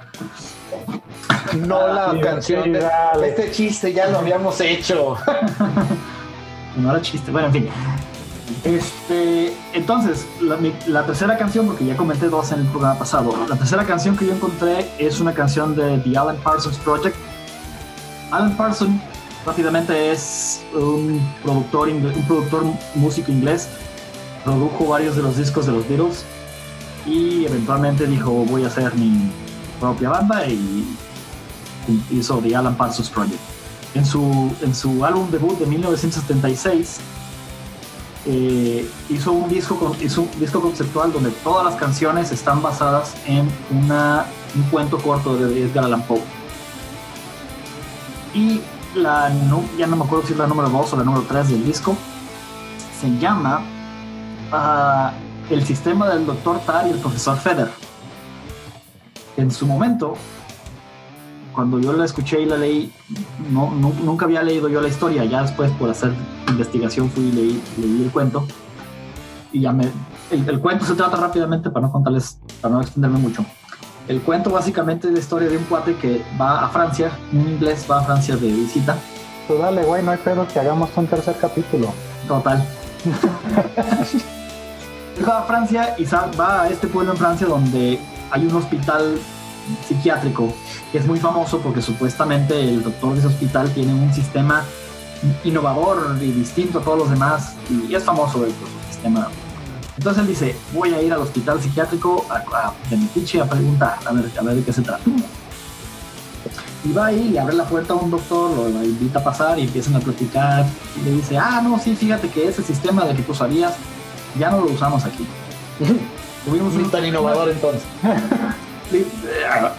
No 1.65 1.87
la 1.87 2.11
Sí, 2.11 2.19
canción 2.21 2.73
de 2.73 2.85
este 3.27 3.51
chiste, 3.51 3.93
ya 3.93 4.07
lo 4.07 4.19
habíamos 4.19 4.59
hecho. 4.61 5.15
No 6.75 6.91
era 6.91 7.01
chiste. 7.01 7.31
Bueno, 7.31 7.47
en 7.47 7.53
fin. 7.53 7.69
Este, 8.63 9.53
entonces, 9.73 10.25
la, 10.41 10.55
mi- 10.57 10.73
la 10.87 11.05
tercera 11.05 11.37
canción, 11.37 11.65
porque 11.67 11.85
ya 11.85 11.97
comenté 11.97 12.29
dos 12.29 12.51
en 12.51 12.61
el 12.61 12.65
programa 12.67 12.97
pasado, 12.97 13.33
la 13.47 13.55
tercera 13.57 13.85
canción 13.85 14.15
que 14.15 14.25
yo 14.25 14.33
encontré 14.33 14.89
es 14.97 15.19
una 15.19 15.33
canción 15.33 15.75
de 15.75 15.97
The 15.99 16.17
Alan 16.17 16.37
Parsons 16.37 16.77
Project. 16.77 17.15
Alan 18.31 18.55
Parsons 18.55 19.01
rápidamente 19.45 20.11
es 20.11 20.61
un 20.73 21.21
productor, 21.43 21.89
un 21.89 22.01
productor 22.27 22.63
músico 22.95 23.31
inglés, 23.31 23.67
produjo 24.43 24.87
varios 24.87 25.15
de 25.15 25.23
los 25.23 25.37
discos 25.37 25.65
de 25.65 25.73
los 25.73 25.87
Beatles 25.87 26.23
y 27.05 27.45
eventualmente 27.45 28.05
dijo 28.07 28.31
voy 28.31 28.63
a 28.63 28.67
hacer 28.67 28.93
mi 28.95 29.29
propia 29.79 30.09
banda 30.09 30.45
y 30.47 30.85
hizo 32.11 32.37
The 32.39 32.55
Alan 32.55 32.75
Parsons 32.75 33.09
Project. 33.09 33.39
En 33.93 34.05
su, 34.05 34.53
en 34.61 34.75
su 34.75 35.03
álbum 35.05 35.29
debut 35.31 35.57
de 35.59 35.65
1976 35.65 36.97
eh, 38.27 38.89
hizo, 39.09 39.31
un 39.31 39.47
disco, 39.49 39.95
hizo 40.01 40.21
un 40.23 40.39
disco 40.39 40.59
conceptual 40.61 41.13
donde 41.13 41.31
todas 41.31 41.65
las 41.65 41.75
canciones 41.75 42.31
están 42.31 42.61
basadas 42.61 43.13
en 43.25 43.49
una, 43.71 44.25
un 44.55 44.63
cuento 44.63 44.97
corto 44.97 45.37
de 45.37 45.63
Edgar 45.63 45.85
Allan 45.85 46.01
Poe. 46.03 46.21
Y 48.33 48.61
la, 48.95 49.29
nu- 49.29 49.67
ya 49.77 49.87
no 49.87 49.95
me 49.95 50.03
acuerdo 50.05 50.25
si 50.27 50.33
es 50.33 50.39
la 50.39 50.47
número 50.47 50.69
2 50.69 50.93
o 50.93 50.97
la 50.97 51.03
número 51.03 51.23
3 51.27 51.49
del 51.49 51.65
disco, 51.65 51.95
se 52.99 53.09
llama 53.17 53.61
ah, 54.51 55.13
El 55.49 55.65
sistema 55.65 56.09
del 56.09 56.25
Dr. 56.25 56.59
Tar 56.61 56.87
y 56.87 56.91
el 56.91 56.99
profesor 56.99 57.37
Feder. 57.37 57.69
En 59.37 59.51
su 59.51 59.65
momento, 59.67 60.15
cuando 61.57 61.79
yo 61.79 61.91
la 61.93 62.05
escuché 62.05 62.39
y 62.41 62.45
la 62.45 62.55
leí, 62.55 62.91
no, 63.51 63.71
nu- 63.71 63.95
nunca 64.03 64.25
había 64.25 64.43
leído 64.43 64.69
yo 64.69 64.79
la 64.79 64.89
historia, 64.89 65.25
ya 65.25 65.41
después 65.41 65.71
por 65.71 65.89
hacer 65.89 66.13
investigación 66.47 67.09
fui 67.09 67.23
y 67.23 67.31
leí, 67.31 67.63
leí 67.81 68.03
el 68.03 68.11
cuento. 68.11 68.45
Y 69.51 69.61
ya 69.61 69.71
me... 69.73 69.85
El, 70.29 70.47
el 70.47 70.59
cuento 70.59 70.85
se 70.85 70.93
trata 70.93 71.17
rápidamente 71.17 71.71
para 71.71 71.87
no 71.87 71.91
contarles, 71.91 72.37
para 72.61 72.75
no 72.75 72.81
extenderme 72.81 73.17
mucho. 73.17 73.43
El 74.07 74.21
cuento 74.21 74.51
básicamente 74.51 75.07
es 75.07 75.13
la 75.13 75.19
historia 75.19 75.49
de 75.49 75.57
un 75.57 75.63
cuate 75.63 75.95
que 75.95 76.21
va 76.39 76.63
a 76.63 76.69
Francia, 76.69 77.09
un 77.33 77.39
inglés 77.49 77.87
va 77.89 78.01
a 78.01 78.03
Francia 78.03 78.37
de 78.37 78.51
visita, 78.51 78.95
Tú 79.47 79.57
dale, 79.57 79.81
güey, 79.83 80.03
no 80.03 80.11
hay 80.11 80.17
pedo 80.19 80.47
que 80.47 80.59
hagamos 80.59 80.91
un 80.95 81.07
tercer 81.07 81.35
capítulo. 81.41 81.91
total. 82.27 82.63
Va 85.27 85.39
a 85.39 85.43
Francia 85.43 85.95
y 85.97 86.05
va 86.37 86.61
a 86.63 86.69
este 86.69 86.87
pueblo 86.87 87.13
en 87.13 87.17
Francia 87.17 87.47
donde 87.47 87.99
hay 88.29 88.45
un 88.45 88.55
hospital 88.55 89.17
psiquiátrico 89.87 90.53
que 90.91 90.99
es 90.99 91.05
muy 91.05 91.19
famoso 91.19 91.59
porque 91.59 91.81
supuestamente 91.81 92.59
el 92.59 92.83
doctor 92.83 93.13
de 93.13 93.19
ese 93.19 93.27
hospital 93.27 93.69
tiene 93.71 93.93
un 93.93 94.13
sistema 94.13 94.63
innovador 95.43 96.17
y 96.21 96.31
distinto 96.31 96.79
a 96.79 96.81
todos 96.83 96.99
los 96.99 97.09
demás 97.09 97.53
y 97.69 97.93
es 97.93 98.03
famoso 98.03 98.45
el, 98.45 98.53
sistema. 98.89 99.27
Entonces 99.97 100.21
él 100.21 100.27
dice, 100.27 100.55
voy 100.73 100.93
a 100.93 101.01
ir 101.01 101.11
al 101.11 101.21
hospital 101.21 101.61
psiquiátrico 101.61 102.25
a, 102.29 102.35
a, 102.35 102.67
a 102.67 103.45
preguntar, 103.49 103.97
a 104.05 104.11
ver, 104.11 104.31
a 104.39 104.43
ver 104.43 104.55
de 104.55 104.63
qué 104.63 104.73
se 104.73 104.81
trata. 104.81 105.03
Y 106.85 106.93
va 106.93 107.07
ahí, 107.07 107.29
le 107.29 107.39
abre 107.39 107.55
la 107.55 107.65
puerta 107.65 107.93
a 107.93 107.95
un 107.97 108.11
doctor, 108.11 108.51
lo, 108.51 108.69
lo 108.69 108.83
invita 108.83 109.19
a 109.19 109.23
pasar 109.23 109.59
y 109.59 109.63
empiezan 109.63 109.95
a 109.95 109.99
platicar. 109.99 110.65
Y 110.99 111.03
le 111.03 111.11
dice, 111.11 111.37
ah, 111.37 111.61
no, 111.63 111.79
sí, 111.79 111.95
fíjate 111.95 112.29
que 112.29 112.47
ese 112.47 112.63
sistema 112.63 113.05
de 113.05 113.15
que 113.15 113.23
tú 113.23 113.33
sabías, 113.33 113.73
ya 114.39 114.51
no 114.51 114.61
lo 114.61 114.71
usamos 114.71 115.03
aquí. 115.03 115.25
Tuvimos 116.45 116.73
un- 116.75 116.89
tan 116.91 117.05
innovador 117.05 117.49
entonces. 117.53 117.81
eh, 118.93 119.07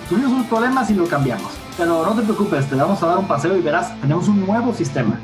tuvimos 0.08 0.32
unos 0.32 0.46
problemas 0.46 0.90
y 0.90 0.94
lo 0.94 1.06
cambiamos. 1.06 1.52
Pero 1.76 2.04
no 2.04 2.12
te 2.14 2.22
preocupes, 2.22 2.66
te 2.68 2.74
vamos 2.74 3.02
a 3.02 3.06
dar 3.06 3.18
un 3.18 3.26
paseo 3.28 3.56
y 3.56 3.60
verás, 3.60 3.98
tenemos 4.00 4.26
un 4.28 4.44
nuevo 4.44 4.74
sistema 4.74 5.18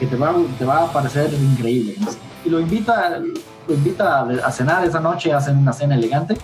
que 0.00 0.06
te 0.06 0.16
va, 0.16 0.34
te 0.58 0.64
va 0.64 0.84
a 0.84 0.92
parecer 0.92 1.32
increíble. 1.34 1.96
Y 2.44 2.48
lo 2.50 2.60
invita, 2.60 3.18
lo 3.68 3.74
invita 3.74 4.26
a, 4.44 4.50
cenar 4.52 4.84
esa 4.84 5.00
noche, 5.00 5.32
hacen 5.32 5.58
una 5.58 5.72
cena 5.72 5.96
elegante. 5.96 6.36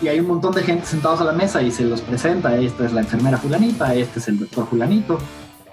Y 0.00 0.08
hay 0.08 0.18
un 0.20 0.26
montón 0.26 0.52
de 0.54 0.62
gente 0.62 0.86
sentados 0.86 1.20
a 1.20 1.24
la 1.24 1.32
mesa 1.32 1.62
y 1.62 1.70
se 1.70 1.84
los 1.84 2.00
presenta. 2.00 2.56
Esta 2.56 2.84
es 2.86 2.92
la 2.92 3.00
enfermera 3.02 3.36
fulanita, 3.38 3.94
este 3.94 4.18
es 4.18 4.28
el 4.28 4.38
doctor 4.38 4.66
fulanito. 4.66 5.18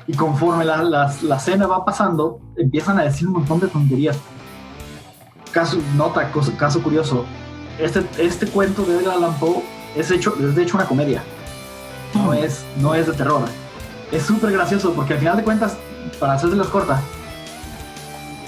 Y 0.07 0.13
conforme 0.13 0.65
la, 0.65 0.83
la- 0.83 1.13
la 1.23 1.39
cena 1.39 1.67
va 1.67 1.85
pasando, 1.85 2.39
empiezan 2.57 2.99
a 2.99 3.03
decir 3.03 3.27
un 3.27 3.33
montón 3.35 3.59
de 3.59 3.67
tonterías. 3.67 4.17
Caso, 5.51 5.77
nota, 5.95 6.31
caso 6.57 6.83
curioso, 6.83 7.25
este, 7.79 8.03
este 8.17 8.47
cuento 8.47 8.83
de 8.83 8.99
Edgar 8.99 9.17
Allan 9.17 9.33
Poe 9.39 9.61
es, 9.95 10.11
hecho, 10.11 10.35
es 10.39 10.55
de 10.55 10.63
hecho 10.63 10.77
una 10.77 10.85
comedia. 10.85 11.23
No 12.13 12.33
es, 12.33 12.61
no 12.79 12.93
es 12.95 13.07
de 13.07 13.13
terror. 13.13 13.41
Es 14.11 14.23
súper 14.23 14.51
gracioso 14.51 14.93
porque 14.93 15.13
al 15.13 15.19
final 15.19 15.37
de 15.37 15.43
cuentas, 15.43 15.73
para 16.19 16.33
hacérselos 16.33 16.67
corta, 16.69 16.99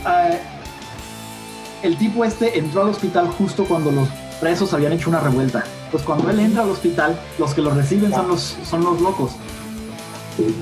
eh, 0.08 0.40
el 1.84 1.98
tipo 1.98 2.26
este 2.26 2.58
entró 2.60 2.82
al 2.84 2.90
hospital 2.90 3.28
justo 3.38 3.66
cuando 3.66 3.92
los 3.92 4.08
presos 4.40 4.74
habían 4.74 4.94
hecho 4.94 5.10
una 5.10 5.20
revuelta. 5.20 5.64
Pues 5.92 6.04
cuando 6.04 6.30
él 6.30 6.40
entra 6.40 6.64
al 6.64 6.70
hospital, 6.70 7.20
los 7.38 7.54
que 7.54 7.62
lo 7.62 7.72
reciben 7.72 8.12
son 8.12 8.28
los, 8.28 8.58
son 8.68 8.84
los 8.84 9.00
locos. 9.02 9.32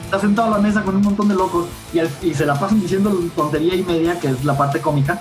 Está 0.03 0.19
sentado 0.19 0.47
a 0.49 0.51
la 0.51 0.57
mesa 0.57 0.81
con 0.81 0.95
un 0.95 1.03
montón 1.03 1.27
de 1.29 1.35
locos 1.35 1.67
y, 1.93 1.99
al- 1.99 2.09
y 2.21 2.33
se 2.33 2.45
la 2.45 2.59
pasan 2.59 2.81
diciendo 2.81 3.17
tontería 3.35 3.75
y 3.75 3.83
media, 3.83 4.19
que 4.19 4.27
es 4.29 4.43
la 4.43 4.57
parte 4.57 4.81
cómica. 4.81 5.19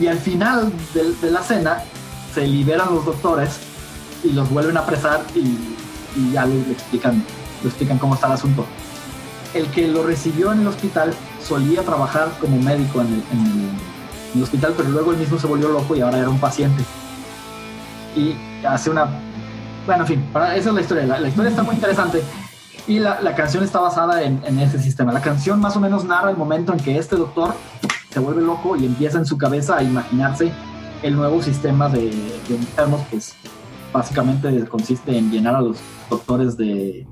Y 0.00 0.06
al 0.08 0.18
final 0.18 0.72
de, 0.94 1.12
de 1.12 1.30
la 1.30 1.42
cena 1.42 1.82
se 2.36 2.46
liberan 2.46 2.94
los 2.94 3.06
doctores 3.06 3.58
y 4.22 4.32
los 4.32 4.50
vuelven 4.50 4.76
a 4.76 4.80
apresar 4.80 5.22
y, 5.34 5.56
y 6.20 6.32
ya 6.32 6.44
le, 6.44 6.60
explican, 6.70 7.24
explican 7.64 7.96
cómo 7.96 8.14
está 8.14 8.26
el 8.26 8.34
asunto. 8.34 8.66
El 9.54 9.68
que 9.68 9.88
lo 9.88 10.02
recibió 10.06 10.52
en 10.52 10.60
el 10.60 10.66
hospital 10.66 11.14
solía 11.42 11.80
trabajar 11.82 12.28
como 12.38 12.58
médico 12.58 13.00
en 13.00 13.06
el, 13.06 13.22
en 13.32 13.46
el- 13.46 13.70
en 14.34 14.38
el 14.40 14.42
hospital, 14.42 14.74
pero 14.76 14.90
luego 14.90 15.12
él 15.12 15.16
mismo 15.16 15.38
se 15.38 15.46
volvió 15.46 15.68
loco 15.70 15.96
y 15.96 16.02
ahora 16.02 16.18
era 16.18 16.28
un 16.28 16.38
paciente. 16.38 16.84
Y 18.14 18.34
hace 18.66 18.90
una... 18.90 19.06
Bueno, 19.86 20.02
en 20.02 20.06
fin, 20.06 20.28
para, 20.30 20.54
esa 20.56 20.68
es 20.68 20.74
la 20.74 20.80
historia. 20.82 21.06
La, 21.06 21.18
la 21.20 21.28
historia 21.28 21.48
está 21.50 21.62
muy 21.62 21.74
interesante 21.74 22.22
y 22.86 22.98
la, 22.98 23.18
la 23.22 23.34
canción 23.34 23.64
está 23.64 23.80
basada 23.80 24.22
en, 24.24 24.42
en 24.44 24.58
ese 24.58 24.78
sistema. 24.78 25.10
La 25.10 25.22
canción 25.22 25.58
más 25.58 25.74
o 25.76 25.80
menos 25.80 26.04
narra 26.04 26.28
el 26.30 26.36
momento 26.36 26.72
en 26.74 26.80
que 26.80 26.98
este 26.98 27.16
doctor 27.16 27.54
se 28.12 28.20
vuelve 28.20 28.42
loco 28.42 28.76
y 28.76 28.84
empieza 28.84 29.16
en 29.16 29.24
su 29.24 29.38
cabeza 29.38 29.78
a 29.78 29.82
imaginarse 29.82 30.52
el 31.02 31.16
nuevo 31.16 31.42
sistema 31.42 31.88
de, 31.88 32.10
de 32.48 32.56
enfermos, 32.56 33.06
que 33.08 33.16
es, 33.16 33.34
básicamente 33.92 34.66
consiste 34.66 35.16
en 35.16 35.30
llenar 35.30 35.56
a 35.56 35.60
los 35.60 35.78
doctores 36.10 36.56
de 36.56 37.06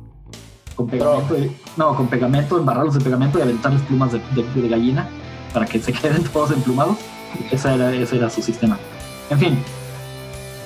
con 0.74 0.88
pegamento, 0.88 1.36
no, 1.76 1.94
con 1.96 2.08
pegamento, 2.08 2.58
embarrarlos 2.58 2.94
de 2.94 3.00
pegamento 3.00 3.38
y 3.38 3.42
aventarles 3.42 3.82
plumas 3.82 4.12
de, 4.12 4.68
gallina 4.68 5.08
para 5.52 5.66
que 5.66 5.78
se 5.80 5.92
queden 5.92 6.24
todos 6.24 6.50
emplumados. 6.50 6.96
Ese 7.50 7.74
era, 7.74 7.92
ese 7.92 8.16
era 8.16 8.30
su 8.30 8.42
sistema. 8.42 8.78
En 9.30 9.38
fin, 9.38 9.58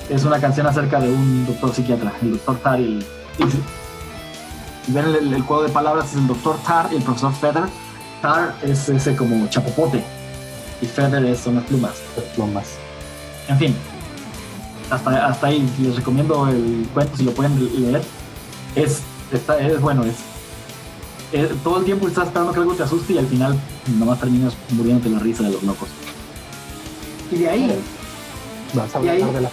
es 0.08 0.24
una 0.24 0.40
canción 0.40 0.66
acerca 0.66 1.00
de 1.00 1.12
un 1.12 1.46
doctor 1.46 1.72
psiquiatra, 1.74 2.12
el 2.22 2.32
doctor 2.32 2.56
Tar 2.58 2.80
y 2.80 2.84
el... 2.84 3.06
y 4.88 4.92
ven 4.92 5.04
el, 5.06 5.34
el 5.34 5.42
de 5.42 5.68
palabras, 5.72 6.10
es 6.10 6.16
el 6.16 6.26
doctor 6.26 6.56
Tar 6.66 6.88
y 6.92 6.96
el 6.96 7.02
profesor 7.02 7.32
Feather. 7.32 7.64
Tar 8.22 8.54
es 8.62 8.88
ese 8.88 9.14
como 9.14 9.46
chapopote 9.48 10.02
y 10.80 10.86
Feather 10.86 11.24
es, 11.24 11.40
son 11.40 11.56
las 11.56 11.64
plumas. 11.64 11.92
Las 12.16 12.24
plumas. 12.34 12.66
En 13.48 13.58
fin, 13.58 13.74
hasta, 14.90 15.26
hasta 15.26 15.46
ahí 15.46 15.68
les 15.80 15.96
recomiendo 15.96 16.48
el 16.48 16.86
cuento 16.92 17.16
si 17.16 17.24
lo 17.24 17.32
pueden 17.32 17.58
leer. 17.82 18.02
Es, 18.76 19.00
está, 19.32 19.58
es 19.58 19.80
bueno, 19.80 20.04
es, 20.04 20.16
es- 21.32 21.50
todo 21.62 21.78
el 21.78 21.84
tiempo 21.84 22.06
estás 22.08 22.26
esperando 22.26 22.52
que 22.52 22.60
algo 22.60 22.74
te 22.74 22.82
asuste 22.82 23.14
y 23.14 23.18
al 23.18 23.26
final 23.26 23.58
nomás 23.98 24.20
terminas 24.20 24.54
muriéndote 24.70 25.10
la 25.10 25.18
risa 25.18 25.42
de 25.44 25.50
los 25.50 25.62
locos. 25.62 25.88
Y 27.32 27.36
de 27.38 27.48
ahí, 27.48 27.80
Vas 28.74 28.94
a 28.94 28.98
ahí- 28.98 29.22
hablar 29.22 29.32
de 29.32 29.40
la. 29.42 29.50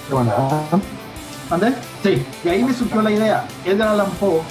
¿André? 1.50 1.74
Sí, 2.04 2.26
de 2.44 2.50
ahí 2.50 2.64
me 2.64 2.74
surgió 2.74 3.02
la 3.02 3.12
idea. 3.12 3.48
Edgar 3.66 3.90
Allan 3.90 4.10
Poe 4.20 4.42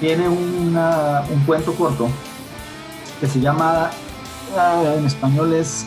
tiene 0.00 0.28
una- 0.28 1.22
un 1.32 1.40
cuento 1.44 1.74
corto 1.74 2.08
que 3.20 3.26
se 3.26 3.40
llama, 3.40 3.90
ah, 4.56 4.82
en 4.98 5.04
español 5.06 5.52
es, 5.54 5.86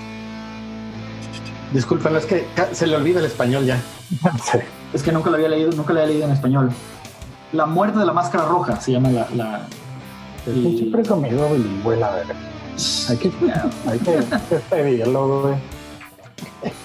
Disculpen, 1.74 2.15
es 2.15 2.25
que 2.25 2.45
se 2.71 2.88
le 2.88 2.95
olvida 2.95 3.19
el 3.19 3.25
español 3.25 3.65
ya. 3.65 3.81
Sí. 4.51 4.57
es 4.93 5.03
que 5.03 5.12
nunca 5.12 5.29
lo 5.29 5.36
había 5.36 5.50
leído, 5.50 5.71
nunca 5.71 5.93
lo 5.93 6.00
había 6.00 6.12
leído 6.13 6.25
en 6.27 6.31
español. 6.33 6.71
La 7.53 7.65
muerte 7.65 8.00
de 8.00 8.05
la 8.05 8.13
máscara 8.13 8.45
roja 8.45 8.79
se 8.79 8.91
llama 8.93 9.09
la... 9.09 9.27
la- 9.36 9.67
El 10.45 10.57
y- 10.57 10.63
pinche 10.63 10.86
presumido 10.91 11.50
bilingüe, 11.50 11.97
la 11.97 12.12
verga. 12.12 12.36
Hay 13.09 13.17
que, 13.17 13.31
hay 13.89 14.00
que 14.00 14.12
despedirlo, 14.50 15.41
güey. 15.41 15.55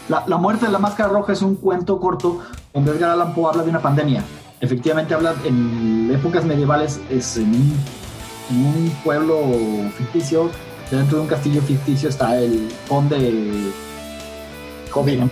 La, 0.08 0.24
la 0.26 0.36
muerte 0.36 0.66
de 0.66 0.72
la 0.72 0.78
máscara 0.78 1.08
roja 1.10 1.32
es 1.32 1.42
un 1.42 1.54
cuento 1.56 1.98
corto 2.00 2.40
donde 2.74 2.90
Edgar 2.92 3.10
Allan 3.10 3.34
Poe 3.34 3.48
habla 3.50 3.62
de 3.62 3.70
una 3.70 3.80
pandemia. 3.80 4.22
Efectivamente 4.60 5.14
habla 5.14 5.34
en 5.44 6.10
épocas 6.12 6.44
medievales, 6.44 7.00
es 7.10 7.36
en 7.36 7.50
un, 7.50 7.76
en 8.50 8.66
un 8.66 8.90
pueblo 9.04 9.38
ficticio, 9.96 10.50
dentro 10.90 11.18
de 11.18 11.22
un 11.22 11.28
castillo 11.28 11.60
ficticio 11.62 12.08
está 12.08 12.36
el 12.38 12.68
conde 12.88 13.30
COVID. 14.92 15.22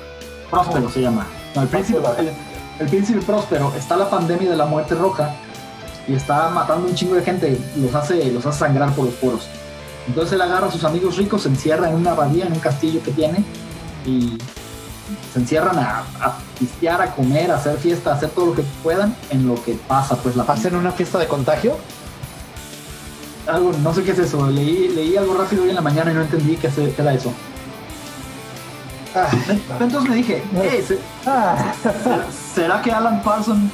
Próspero 0.50 0.90
se 0.90 1.00
llama. 1.02 1.26
No, 1.54 1.62
el, 1.62 1.68
príncipe, 1.68 1.98
el, 2.18 2.32
el 2.80 2.88
príncipe 2.88 3.20
Próspero. 3.22 3.72
Está 3.76 3.96
la 3.96 4.10
pandemia 4.10 4.50
de 4.50 4.56
la 4.56 4.66
muerte 4.66 4.94
roja 4.96 5.30
y 6.08 6.14
está 6.14 6.48
matando 6.50 6.88
un 6.88 6.94
chingo 6.94 7.14
de 7.14 7.22
gente. 7.22 7.58
Los 7.76 7.94
hace, 7.94 8.32
los 8.32 8.44
hace 8.46 8.58
sangrar 8.58 8.92
por 8.94 9.04
los 9.04 9.14
poros. 9.14 9.46
Entonces 10.08 10.32
él 10.32 10.40
agarra 10.42 10.66
a 10.66 10.70
sus 10.72 10.82
amigos 10.84 11.16
ricos, 11.18 11.42
se 11.42 11.48
encierra 11.50 11.88
en 11.88 11.94
una 11.94 12.12
abadía, 12.12 12.46
en 12.46 12.52
un 12.54 12.58
castillo 12.58 13.00
que 13.04 13.12
tiene 13.12 13.44
y 14.06 14.38
se 15.32 15.38
encierran 15.40 15.78
a, 15.78 15.98
a 16.20 16.38
pistear, 16.58 17.00
a 17.02 17.14
comer, 17.14 17.50
a 17.52 17.56
hacer 17.56 17.76
fiesta, 17.76 18.10
a 18.10 18.14
hacer 18.14 18.30
todo 18.30 18.46
lo 18.46 18.54
que 18.54 18.62
puedan 18.82 19.14
en 19.30 19.46
lo 19.46 19.62
que 19.62 19.74
pasa, 19.86 20.16
pues 20.16 20.34
la 20.36 20.42
¿Hacen 20.44 20.74
una 20.74 20.90
fiesta 20.92 21.18
de 21.18 21.26
contagio? 21.28 21.76
algo, 23.46 23.72
no 23.82 23.92
sé 23.94 24.02
qué 24.04 24.12
es 24.12 24.18
eso. 24.18 24.48
Leí, 24.50 24.88
leí 24.88 25.16
algo 25.16 25.34
rápido 25.34 25.62
hoy 25.64 25.70
en 25.70 25.74
la 25.74 25.80
mañana 25.80 26.10
y 26.12 26.14
no 26.14 26.22
entendí 26.22 26.56
qué, 26.56 26.70
se- 26.70 26.92
qué 26.92 27.02
era 27.02 27.12
eso. 27.14 27.32
Ah, 29.14 29.28
Entonces 29.80 30.08
me 30.08 30.16
dije, 30.16 30.42
"Eh, 30.54 30.84
se- 30.86 30.98
Ah, 31.26 31.72
¿será- 31.82 32.26
¿será 32.54 32.82
que 32.82 32.92
Alan 32.92 33.22
Parsons 33.22 33.70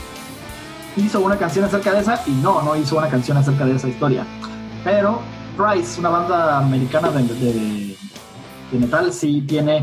hizo 0.96 1.20
una 1.20 1.36
canción 1.36 1.64
acerca 1.64 1.92
de 1.92 2.00
esa? 2.00 2.20
Y 2.26 2.30
no, 2.32 2.62
no 2.62 2.74
hizo 2.76 2.96
una 2.96 3.08
canción 3.08 3.36
acerca 3.36 3.64
de 3.66 3.76
esa 3.76 3.88
historia. 3.88 4.24
Pero 4.84 5.20
Price, 5.56 5.98
una 6.00 6.10
banda 6.10 6.58
americana 6.58 7.10
de, 7.10 7.22
de- 7.24 7.96
de 8.72 8.78
metal, 8.78 9.12
sí 9.12 9.42
tiene 9.42 9.82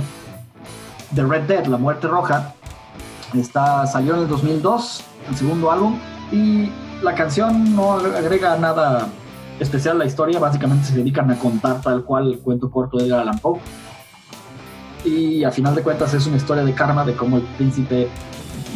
The 1.16 1.24
Red 1.24 1.44
Dead, 1.44 1.66
La 1.68 1.78
Muerte 1.78 2.08
Roja. 2.08 2.54
Está, 3.34 3.86
salió 3.88 4.14
en 4.16 4.22
el 4.22 4.28
2002, 4.28 5.04
el 5.30 5.36
segundo 5.36 5.72
álbum, 5.72 5.98
y 6.32 6.70
la 7.02 7.16
canción 7.16 7.76
no 7.76 7.94
agrega 7.94 8.56
nada 8.58 9.08
especial 9.60 9.96
a 9.96 10.00
la 10.00 10.06
historia, 10.06 10.40
básicamente 10.40 10.86
se 10.88 10.96
dedican 10.96 11.30
a 11.32 11.36
contar 11.40 11.82
tal 11.82 12.04
cual 12.04 12.32
el 12.34 12.40
cuento 12.40 12.70
corto 12.70 12.98
de 12.98 13.06
Edgar 13.06 13.22
Allan 13.22 13.40
Poe. 13.40 13.60
Y 15.06 15.44
a 15.44 15.52
final 15.52 15.76
de 15.76 15.84
cuentas 15.84 16.14
es 16.14 16.26
una 16.28 16.38
historia 16.38 16.64
de 16.64 16.74
karma 16.74 17.04
de 17.04 17.16
cómo 17.16 17.38
el 17.38 17.44
príncipe 17.44 18.10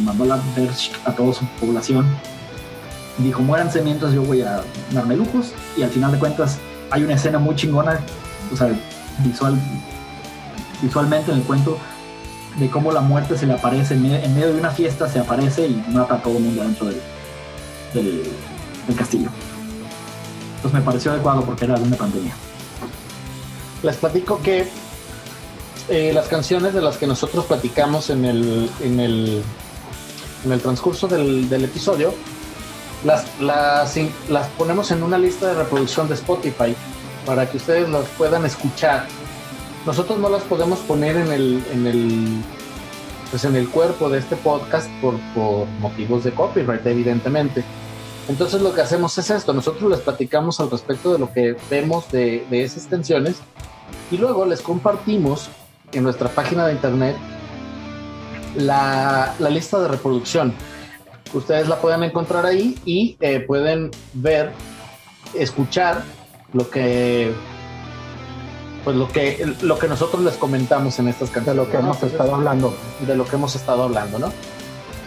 mandó 0.04 0.24
la 0.24 0.40
a 1.04 1.12
toda 1.12 1.32
su 1.32 1.44
población. 1.60 2.06
Dijo, 3.18 3.42
muéranse 3.42 3.80
mientras 3.82 4.12
yo 4.12 4.22
voy 4.22 4.42
a 4.42 4.62
darme 4.92 5.16
lujos. 5.16 5.52
Y 5.76 5.82
al 5.82 5.90
final 5.90 6.12
de 6.12 6.18
cuentas 6.18 6.58
hay 6.90 7.02
una 7.02 7.14
escena 7.14 7.38
muy 7.38 7.56
chingona, 7.56 8.00
o 8.52 8.56
sea, 8.56 8.68
visual, 9.18 9.58
visualmente 10.82 11.32
en 11.32 11.38
el 11.38 11.44
cuento, 11.44 11.78
de 12.58 12.68
cómo 12.68 12.92
la 12.92 13.00
muerte 13.00 13.36
se 13.38 13.46
le 13.46 13.54
aparece 13.54 13.94
en 13.94 14.34
medio 14.34 14.52
de 14.52 14.58
una 14.58 14.70
fiesta, 14.70 15.08
se 15.08 15.18
aparece 15.18 15.66
y 15.66 15.84
mata 15.90 16.14
a 16.14 16.22
todo 16.22 16.38
el 16.38 16.44
mundo 16.44 16.62
dentro 16.62 16.86
del, 16.86 17.00
del, 17.94 18.22
del 18.86 18.96
castillo. 18.96 19.30
Entonces 20.56 20.80
me 20.80 20.84
pareció 20.84 21.12
adecuado 21.12 21.42
porque 21.42 21.64
era 21.64 21.76
de 21.76 21.84
una 21.84 21.96
pandemia. 21.96 22.34
les 23.82 23.96
platico 23.96 24.40
que 24.42 24.68
eh, 25.88 26.12
las 26.12 26.28
canciones 26.28 26.74
de 26.74 26.80
las 26.80 26.96
que 26.96 27.06
nosotros 27.06 27.46
platicamos 27.46 28.10
en 28.10 28.24
el, 28.24 28.70
en 28.82 29.00
el, 29.00 29.42
en 30.44 30.52
el 30.52 30.60
transcurso 30.60 31.08
del, 31.08 31.48
del 31.48 31.64
episodio, 31.64 32.14
las, 33.04 33.24
las, 33.40 33.96
las 34.28 34.48
ponemos 34.58 34.90
en 34.90 35.02
una 35.02 35.18
lista 35.18 35.46
de 35.48 35.54
reproducción 35.54 36.08
de 36.08 36.14
Spotify 36.14 36.74
para 37.24 37.48
que 37.50 37.58
ustedes 37.58 37.88
las 37.88 38.06
puedan 38.16 38.44
escuchar. 38.44 39.06
Nosotros 39.86 40.18
no 40.18 40.28
las 40.28 40.42
podemos 40.42 40.80
poner 40.80 41.16
en 41.16 41.32
el, 41.32 41.64
en 41.72 41.86
el, 41.86 42.42
pues 43.30 43.44
en 43.44 43.56
el 43.56 43.68
cuerpo 43.68 44.08
de 44.08 44.18
este 44.18 44.36
podcast 44.36 44.88
por, 45.00 45.14
por 45.34 45.66
motivos 45.80 46.24
de 46.24 46.32
copyright, 46.32 46.84
evidentemente. 46.86 47.64
Entonces 48.28 48.60
lo 48.60 48.74
que 48.74 48.82
hacemos 48.82 49.16
es 49.16 49.30
esto, 49.30 49.54
nosotros 49.54 49.90
les 49.90 50.00
platicamos 50.00 50.60
al 50.60 50.70
respecto 50.70 51.12
de 51.12 51.18
lo 51.18 51.32
que 51.32 51.56
vemos 51.70 52.10
de, 52.10 52.46
de 52.50 52.62
esas 52.62 52.84
canciones 52.84 53.36
y 54.10 54.18
luego 54.18 54.44
les 54.44 54.60
compartimos 54.60 55.48
en 55.92 56.02
nuestra 56.02 56.28
página 56.28 56.66
de 56.66 56.72
internet 56.74 57.16
la, 58.56 59.34
la 59.38 59.50
lista 59.50 59.78
de 59.78 59.88
reproducción. 59.88 60.52
Ustedes 61.32 61.68
la 61.68 61.76
pueden 61.76 62.02
encontrar 62.02 62.46
ahí 62.46 62.78
y 62.84 63.16
eh, 63.20 63.40
pueden 63.40 63.90
ver, 64.14 64.52
escuchar 65.34 66.02
lo 66.52 66.70
que 66.70 67.32
pues 68.84 68.96
lo 68.96 69.08
que 69.08 69.54
lo 69.60 69.78
que 69.78 69.88
nosotros 69.88 70.22
les 70.22 70.34
comentamos 70.36 70.98
en 70.98 71.08
estas 71.08 71.28
de 71.28 71.34
canciones. 71.34 71.66
lo 71.66 71.70
que 71.70 71.76
¿no? 71.76 71.84
hemos 71.84 72.02
estado 72.02 72.34
hablando. 72.34 72.74
de 73.06 73.14
lo 73.16 73.26
que 73.26 73.36
hemos 73.36 73.54
estado 73.54 73.82
hablando, 73.82 74.18
¿no? 74.18 74.32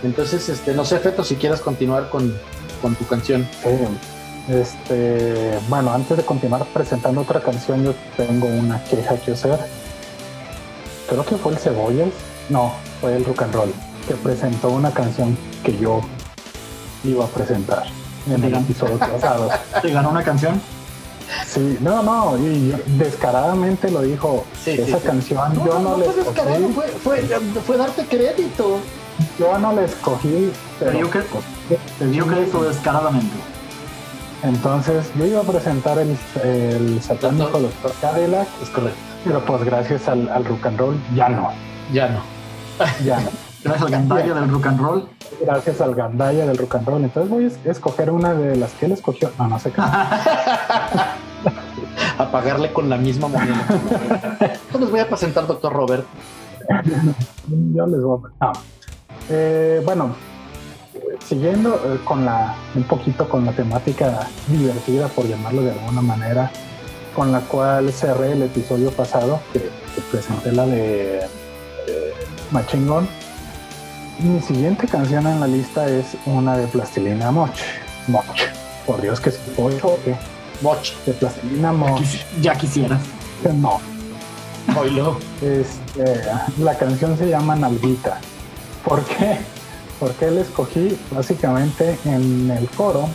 Entonces, 0.04 0.50
este, 0.50 0.74
no 0.74 0.84
sé, 0.86 1.00
Feto, 1.00 1.24
si 1.24 1.36
quieres 1.36 1.62
continuar 1.62 2.10
con, 2.10 2.36
con 2.82 2.96
tu 2.96 3.06
canción. 3.06 3.48
Sí. 3.64 3.70
Este, 4.50 5.60
bueno, 5.70 5.94
antes 5.94 6.18
de 6.18 6.24
continuar 6.24 6.66
presentando 6.74 7.22
otra 7.22 7.40
canción, 7.40 7.84
yo 7.84 7.94
tengo 8.18 8.48
una 8.48 8.84
queja 8.84 9.16
que 9.18 9.32
hacer. 9.32 9.60
Creo 11.12 11.26
que 11.26 11.36
fue 11.36 11.52
el 11.52 11.58
Cebollas, 11.58 12.08
no, 12.48 12.72
fue 13.02 13.18
el 13.18 13.26
Rock 13.26 13.42
and 13.42 13.54
Roll, 13.54 13.74
que 14.08 14.16
presentó 14.16 14.70
una 14.70 14.92
canción 14.92 15.38
que 15.62 15.78
yo 15.78 16.00
iba 17.04 17.26
a 17.26 17.28
presentar 17.28 17.84
en 18.30 18.42
el 18.42 18.54
episodio 18.56 18.98
pasado. 18.98 19.50
¿Te 19.82 19.92
ganó 19.92 20.10
una 20.12 20.24
canción? 20.24 20.62
Sí, 21.46 21.78
no, 21.82 22.02
no, 22.02 22.38
y 22.38 22.74
descaradamente 22.98 23.92
lo 23.92 24.04
dijo. 24.04 24.46
Sí, 24.64 24.72
Esa 24.72 25.00
sí. 25.00 25.04
canción 25.06 25.54
yo 25.66 25.80
no, 25.80 25.98
la 25.98 26.06
fue 26.06 26.14
descarado, 26.24 26.56
escogí, 26.56 26.74
fue, 26.74 26.88
fue, 27.24 27.40
fue 27.68 27.78
darte 27.78 28.06
crédito. 28.06 28.78
yo 29.38 29.58
no 29.60 29.74
la 29.74 29.82
escogí, 29.84 30.50
Pero 30.80 30.92
pero 30.92 31.00
yo 31.00 31.12
que- 31.12 31.76
Te 32.00 32.08
dio 32.08 32.26
crédito 32.26 32.64
descaradamente. 32.64 33.36
entonces 34.44 35.08
yo 35.18 35.26
iba 35.26 35.42
a 35.42 35.44
presentar 35.44 36.00
el, 36.00 36.18
el 36.42 37.02
satánico 37.04 37.60
Doctor 37.60 37.92
Cadillac, 38.00 38.48
Es 38.64 38.70
correcto. 38.70 39.11
Pero 39.24 39.40
pues 39.46 39.64
gracias 39.64 40.08
al, 40.08 40.28
al 40.30 40.46
rock 40.46 40.66
and 40.68 40.80
roll 40.80 40.96
ya 41.16 41.30
no, 41.30 41.50
Ya 41.94 42.08
no. 42.10 42.20
ya 43.04 43.20
no. 43.22 43.30
Gracias 43.64 43.84
al 43.84 43.92
gandalla 43.92 44.34
del 44.34 44.50
rock 44.50 44.66
and 44.68 44.80
roll. 44.82 45.08
Gracias 45.46 45.82
al 45.82 45.94
gandalla 45.94 46.46
del 46.48 46.58
rock 46.58 46.76
and 46.76 46.88
roll. 46.88 47.04
Entonces 47.04 47.30
voy 47.30 47.44
a 47.44 47.48
es- 47.48 47.60
escoger 47.66 48.10
una 48.10 48.34
de 48.34 48.56
las 48.56 48.72
que 48.74 48.88
él 48.88 48.92
escogió. 48.94 49.30
No, 49.38 49.48
no 49.48 49.60
sé 49.60 49.72
qué. 49.72 49.82
A 52.18 52.32
pagarle 52.32 52.72
con 52.74 52.90
la 52.90 52.98
misma 52.98 53.28
moneda. 53.28 53.66
Yo 54.72 54.80
les 54.80 54.90
voy 54.92 55.00
a 55.00 55.08
presentar, 55.08 55.46
doctor 55.48 55.74
Robert. 55.74 56.06
Yo 57.74 57.86
les 57.88 58.02
voy 58.02 58.20
a... 58.40 58.46
no. 58.48 58.54
Eh, 59.30 59.82
bueno, 59.86 60.16
siguiendo 61.26 61.76
eh, 61.86 62.00
con 62.04 62.26
la, 62.26 62.56
un 62.76 62.84
poquito 62.84 63.28
con 63.30 63.46
la 63.46 63.52
temática 63.54 64.22
divertida, 64.48 65.08
por 65.08 65.26
llamarlo 65.28 65.62
de 65.64 65.72
alguna 65.72 66.02
manera, 66.02 66.52
con 67.16 67.32
la 67.32 67.42
cual 67.42 67.92
cerré 67.92 68.34
el 68.34 68.44
episodio 68.44 68.92
pasado, 68.92 69.40
que, 69.54 69.60
que 69.60 70.02
presenté 70.12 70.52
la 70.52 70.66
de 70.66 71.20
eh, 71.20 72.14
Machine 72.52 72.88
Gun. 72.88 73.08
Mi 74.20 74.40
siguiente 74.40 74.88
canción 74.88 75.26
en 75.28 75.40
la 75.40 75.48
lista 75.48 75.88
es 75.88 76.16
una 76.26 76.58
de 76.58 76.68
Plastilina 76.68 77.32
Moch. 77.32 77.50
Moch. 78.08 78.24
Por 78.86 79.02
Dios 79.02 79.20
que 79.20 79.30
es 79.30 79.40
ocho 79.58 79.88
o 79.88 80.00
qué? 80.04 80.16
Moch. 80.62 80.94
De 81.06 81.14
Plastilina 81.14 81.72
Moch. 81.72 82.02
ya 82.42 82.56
quisieras. 82.56 83.02
No. 83.56 83.80
Oilo. 84.78 85.18
Este, 85.42 86.22
la 86.60 86.78
canción 86.78 87.18
se 87.18 87.28
llama 87.28 87.56
Nalguita. 87.56 88.20
¿Por 88.86 89.04
qué? 89.06 89.38
Porque 90.00 90.30
la 90.30 90.42
escogí 90.42 90.98
básicamente 91.12 91.98
en 92.06 92.52
el 92.52 92.70
coro. 92.70 93.08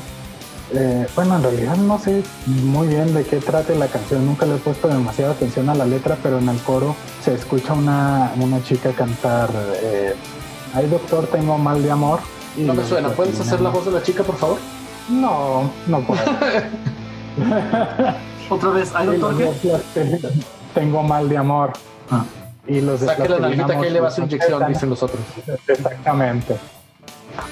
Eh, 0.74 1.06
bueno, 1.14 1.36
en 1.36 1.42
realidad 1.44 1.76
no 1.76 1.98
sé 1.98 2.24
muy 2.46 2.88
bien 2.88 3.14
de 3.14 3.22
qué 3.24 3.36
trate 3.36 3.76
la 3.76 3.86
canción, 3.86 4.26
nunca 4.26 4.46
le 4.46 4.56
he 4.56 4.58
puesto 4.58 4.88
demasiada 4.88 5.32
atención 5.32 5.68
a 5.68 5.74
la 5.74 5.86
letra, 5.86 6.18
pero 6.22 6.38
en 6.38 6.48
el 6.48 6.58
coro 6.58 6.96
se 7.22 7.34
escucha 7.34 7.72
una, 7.72 8.32
una 8.40 8.62
chica 8.64 8.90
cantar, 8.90 9.48
eh, 9.80 10.14
ay 10.74 10.88
doctor, 10.88 11.26
tengo 11.28 11.56
mal 11.56 11.82
de 11.82 11.90
amor. 11.90 12.18
Y 12.56 12.62
no 12.62 12.74
me 12.74 12.84
suena, 12.84 13.10
¿puedes 13.10 13.38
hacer 13.38 13.60
la 13.60 13.70
voz 13.70 13.84
de 13.86 13.92
la 13.92 14.02
chica, 14.02 14.24
por 14.24 14.36
favor? 14.36 14.58
No, 15.08 15.70
no 15.86 16.00
puedo. 16.00 16.22
Otra 18.50 18.70
vez, 18.70 18.90
ay 18.94 19.06
doctor, 19.18 19.54
¿qué? 19.94 20.18
Tengo 20.74 21.02
mal 21.02 21.28
de 21.28 21.36
amor. 21.36 21.72
Ah. 22.10 22.24
Y 22.66 22.80
los 22.80 23.00
Saque 23.00 23.28
la 23.28 23.38
nalguita 23.38 23.80
que 23.80 23.90
le 23.90 24.00
va 24.00 24.08
a 24.08 24.10
su 24.10 24.22
inyección, 24.22 24.66
dicen 24.66 24.90
los 24.90 25.02
otros. 25.02 25.20
Exactamente. 25.68 26.56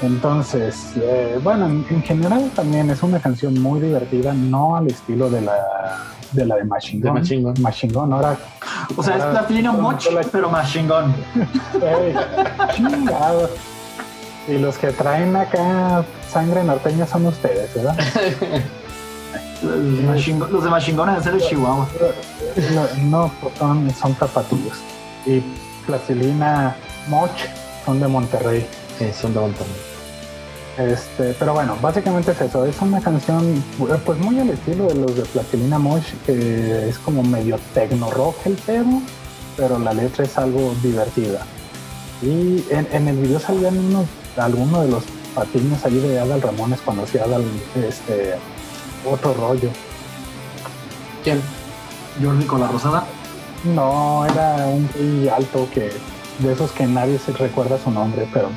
Entonces, 0.02 0.92
eh, 0.96 1.38
bueno, 1.42 1.66
en, 1.66 2.02
general 2.02 2.50
también 2.54 2.90
es 2.90 3.02
una 3.02 3.18
canción 3.20 3.60
muy 3.60 3.80
divertida, 3.80 4.32
no 4.32 4.76
al 4.76 4.88
estilo 4.88 5.30
de 5.30 5.42
la 5.42 5.54
de 6.32 6.46
la 6.46 6.56
de 6.56 6.64
Machine 6.64 7.00
Gun. 7.00 7.14
Machine 7.14 7.42
Gun. 7.42 7.54
Machine 7.60 7.92
Gun, 7.92 8.12
ahora. 8.12 8.36
O 8.96 9.02
sea, 9.02 9.16
es 9.16 9.24
Platina 9.24 9.72
Moch, 9.72 10.04
pero 10.32 10.50
Machine 10.50 10.88
Gun. 10.88 11.14
chingado. 12.74 13.50
Y 14.48 14.58
los 14.58 14.76
que 14.76 14.90
traen 14.90 15.34
acá 15.36 16.04
sangre 16.28 16.64
norteña 16.64 17.06
son 17.06 17.26
ustedes, 17.26 17.72
¿verdad? 17.74 17.96
los, 19.62 20.64
de 20.64 20.70
Machine 20.70 20.96
Gun 20.96 21.06
deben 21.06 21.22
ser 21.22 21.34
de 21.34 21.40
Chihuahua. 21.40 21.88
No, 23.04 23.30
son, 23.58 23.90
son 23.92 24.14
tapatillos. 24.14 24.78
Y 25.24 25.40
Plastilina 25.86 26.76
Moch 27.08 27.30
son 27.84 28.00
de 28.00 28.08
Monterrey. 28.08 28.66
Sí, 28.98 29.06
son 29.12 29.34
de 29.34 30.92
Este, 30.92 31.34
pero 31.38 31.54
bueno, 31.54 31.76
básicamente 31.82 32.30
es 32.30 32.40
eso. 32.40 32.64
Es 32.64 32.80
una 32.80 33.00
canción, 33.00 33.62
pues 34.04 34.18
muy 34.18 34.38
al 34.38 34.50
estilo 34.50 34.86
de 34.86 34.94
los 34.94 35.16
de 35.16 35.22
Platilina 35.22 35.78
Mosh, 35.78 36.12
que 36.24 36.88
es 36.88 36.98
como 36.98 37.22
medio 37.22 37.58
tecno 37.72 38.10
rock 38.10 38.36
el 38.44 38.54
pedo, 38.54 39.02
pero 39.56 39.78
la 39.78 39.92
letra 39.92 40.24
es 40.24 40.38
algo 40.38 40.74
divertida. 40.82 41.44
Y 42.22 42.64
en, 42.70 43.08
el 43.08 43.16
video 43.16 43.40
salían 43.40 43.76
unos, 43.78 44.06
algunos 44.36 44.84
de 44.84 44.90
los 44.90 45.04
patines 45.34 45.84
ahí 45.84 45.98
de 45.98 46.20
Adal 46.20 46.40
Ramones 46.40 46.80
cuando 46.80 47.02
hacía 47.02 47.24
Adal, 47.24 47.44
este, 47.76 48.34
otro 49.10 49.34
rollo. 49.34 49.70
¿Quién? 51.24 51.40
Jordi 52.22 52.44
con 52.44 52.60
la 52.60 52.68
rosada. 52.68 53.04
No, 53.64 54.24
era 54.26 54.66
un 54.66 55.28
alto 55.34 55.66
que 55.72 55.90
de 56.38 56.52
esos 56.52 56.72
que 56.72 56.86
nadie 56.86 57.18
se 57.18 57.32
recuerda 57.32 57.78
su 57.78 57.90
nombre, 57.90 58.28
pero 58.32 58.48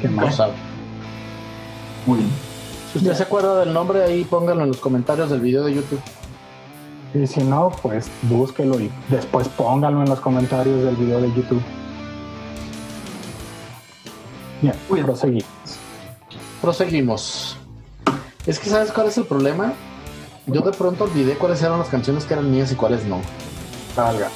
que 0.00 0.08
no 0.08 0.30
sabe. 0.30 0.52
Muy 2.06 2.18
bien. 2.18 2.30
Si 2.92 2.98
usted 2.98 3.14
se 3.14 3.22
acuerda 3.22 3.60
del 3.60 3.72
nombre, 3.72 4.02
ahí 4.02 4.24
póngalo 4.24 4.62
en 4.62 4.68
los 4.68 4.78
comentarios 4.78 5.30
del 5.30 5.40
video 5.40 5.64
de 5.64 5.74
YouTube. 5.74 6.00
Y 7.14 7.26
si 7.26 7.42
no, 7.42 7.72
pues 7.82 8.10
búsquelo 8.22 8.78
y 8.80 8.90
después 9.08 9.48
póngalo 9.48 10.02
en 10.02 10.08
los 10.08 10.20
comentarios 10.20 10.82
del 10.84 10.96
video 10.96 11.20
de 11.20 11.28
YouTube. 11.28 11.62
Bien, 14.60 14.74
proseguimos. 15.04 15.46
Proseguimos. 16.60 17.56
Es 18.46 18.58
que, 18.58 18.70
¿sabes 18.70 18.92
cuál 18.92 19.08
es 19.08 19.18
el 19.18 19.24
problema? 19.24 19.72
Yo 20.46 20.60
de 20.60 20.72
pronto 20.72 21.04
olvidé 21.04 21.34
cuáles 21.34 21.62
eran 21.62 21.78
las 21.78 21.88
canciones 21.88 22.24
que 22.24 22.34
eran 22.34 22.50
mías 22.50 22.70
y 22.70 22.76
cuáles 22.76 23.04
no. 23.04 23.20
Salga. 23.94 24.28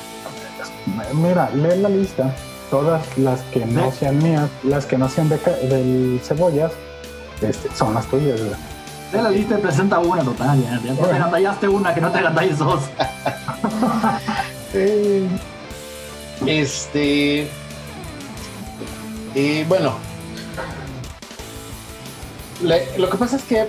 Mira, 1.14 1.50
lee 1.50 1.80
la 1.80 1.88
lista 1.88 2.34
todas 2.70 3.18
las 3.18 3.40
que 3.52 3.66
no 3.66 3.90
sean 3.92 4.22
mías, 4.22 4.48
las 4.62 4.86
que 4.86 4.96
no 4.96 5.08
sean 5.08 5.28
de, 5.28 5.36
del 5.38 6.20
cebollas, 6.22 6.72
este, 7.42 7.74
son 7.74 7.94
las 7.94 8.06
tuyas. 8.06 8.40
De 9.12 9.20
la 9.20 9.30
lista 9.30 9.58
presenta 9.58 9.98
una 9.98 10.22
total, 10.22 10.62
ya, 10.62 10.80
ya 10.82 10.94
te 10.94 11.10
agandallaste 11.10 11.68
una, 11.68 11.92
que 11.92 12.00
no 12.00 12.12
te 12.12 12.18
agandalles 12.18 12.58
dos. 12.58 12.80
este. 16.46 17.50
Y 19.34 19.64
bueno, 19.64 19.94
lo 22.98 23.10
que 23.10 23.16
pasa 23.16 23.36
es 23.36 23.42
que 23.42 23.66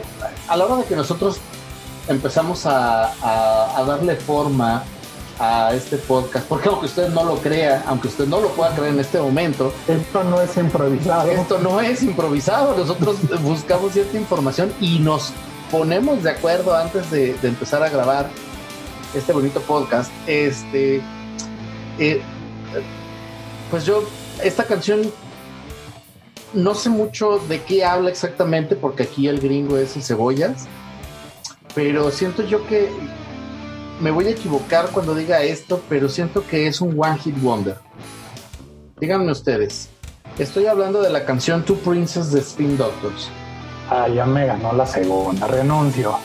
a 0.48 0.58
la 0.58 0.66
hora 0.66 0.78
de 0.78 0.86
que 0.86 0.96
nosotros 0.96 1.38
empezamos 2.08 2.66
a, 2.66 3.78
a 3.78 3.84
darle 3.84 4.16
forma 4.16 4.84
a 5.42 5.74
este 5.74 5.98
podcast, 5.98 6.48
porque 6.48 6.70
aunque 6.70 6.86
usted 6.86 7.10
no 7.10 7.24
lo 7.24 7.38
crea, 7.38 7.84
aunque 7.88 8.10
usted 8.10 8.28
no 8.28 8.40
lo 8.40 8.50
pueda 8.50 8.76
creer 8.76 8.94
en 8.94 9.00
este 9.00 9.20
momento, 9.20 9.74
esto 9.88 10.24
no 10.24 10.40
es 10.40 10.56
improvisado. 10.56 11.32
Esto 11.32 11.58
no 11.58 11.82
es 11.82 12.04
improvisado, 12.04 12.78
nosotros 12.78 13.18
buscamos 13.42 13.94
cierta 13.94 14.20
información 14.20 14.72
y 14.80 15.00
nos 15.00 15.34
ponemos 15.72 16.22
de 16.22 16.30
acuerdo 16.30 16.76
antes 16.76 17.10
de, 17.10 17.36
empezar 17.42 17.82
a 17.82 17.90
grabar 17.90 18.30
este 19.16 19.34
bonito 19.34 19.62
podcast. 19.62 20.12
Este, 20.28 21.02
eh, 21.98 22.22
pues 23.72 23.84
yo, 23.84 24.04
esta 24.44 24.66
canción 24.66 25.12
no 26.54 26.76
sé 26.76 26.90
mucho 26.90 27.40
de 27.50 27.64
qué 27.64 27.84
habla 27.84 28.12
exactamente, 28.12 28.76
porque 28.76 29.04
aquí 29.04 29.28
el 29.28 29.40
gringo 29.40 29.78
es 29.78 29.96
el 29.96 30.04
cebollas, 30.04 30.68
pero 31.74 32.12
siento 32.12 32.46
yo 32.46 32.68
que 32.68 32.92
me 34.02 34.12
voy 34.12 34.28
a 34.28 34.32
equivocar 34.32 34.90
cuando 34.90 35.14
diga 35.14 35.42
esto, 35.44 35.82
pero 35.88 36.10
siento 36.10 36.46
que 36.46 36.68
es 36.68 36.82
un 36.82 36.96
One 36.98 37.18
Hit 37.20 37.40
Wonder. 37.42 37.78
Díganme 39.00 39.32
ustedes. 39.32 39.88
Estoy 40.40 40.66
hablando 40.66 41.02
de 41.02 41.10
la 41.10 41.24
canción 41.24 41.64
Two 41.64 41.78
Princes 41.78 42.32
de 42.32 42.40
Spin 42.40 42.78
Doctors. 42.78 43.30
Ah, 43.90 44.08
ya 44.08 44.26
me 44.26 44.46
ganó 44.48 44.74
la 44.74 44.86
segunda, 44.88 45.48
renuncio. 45.48 46.18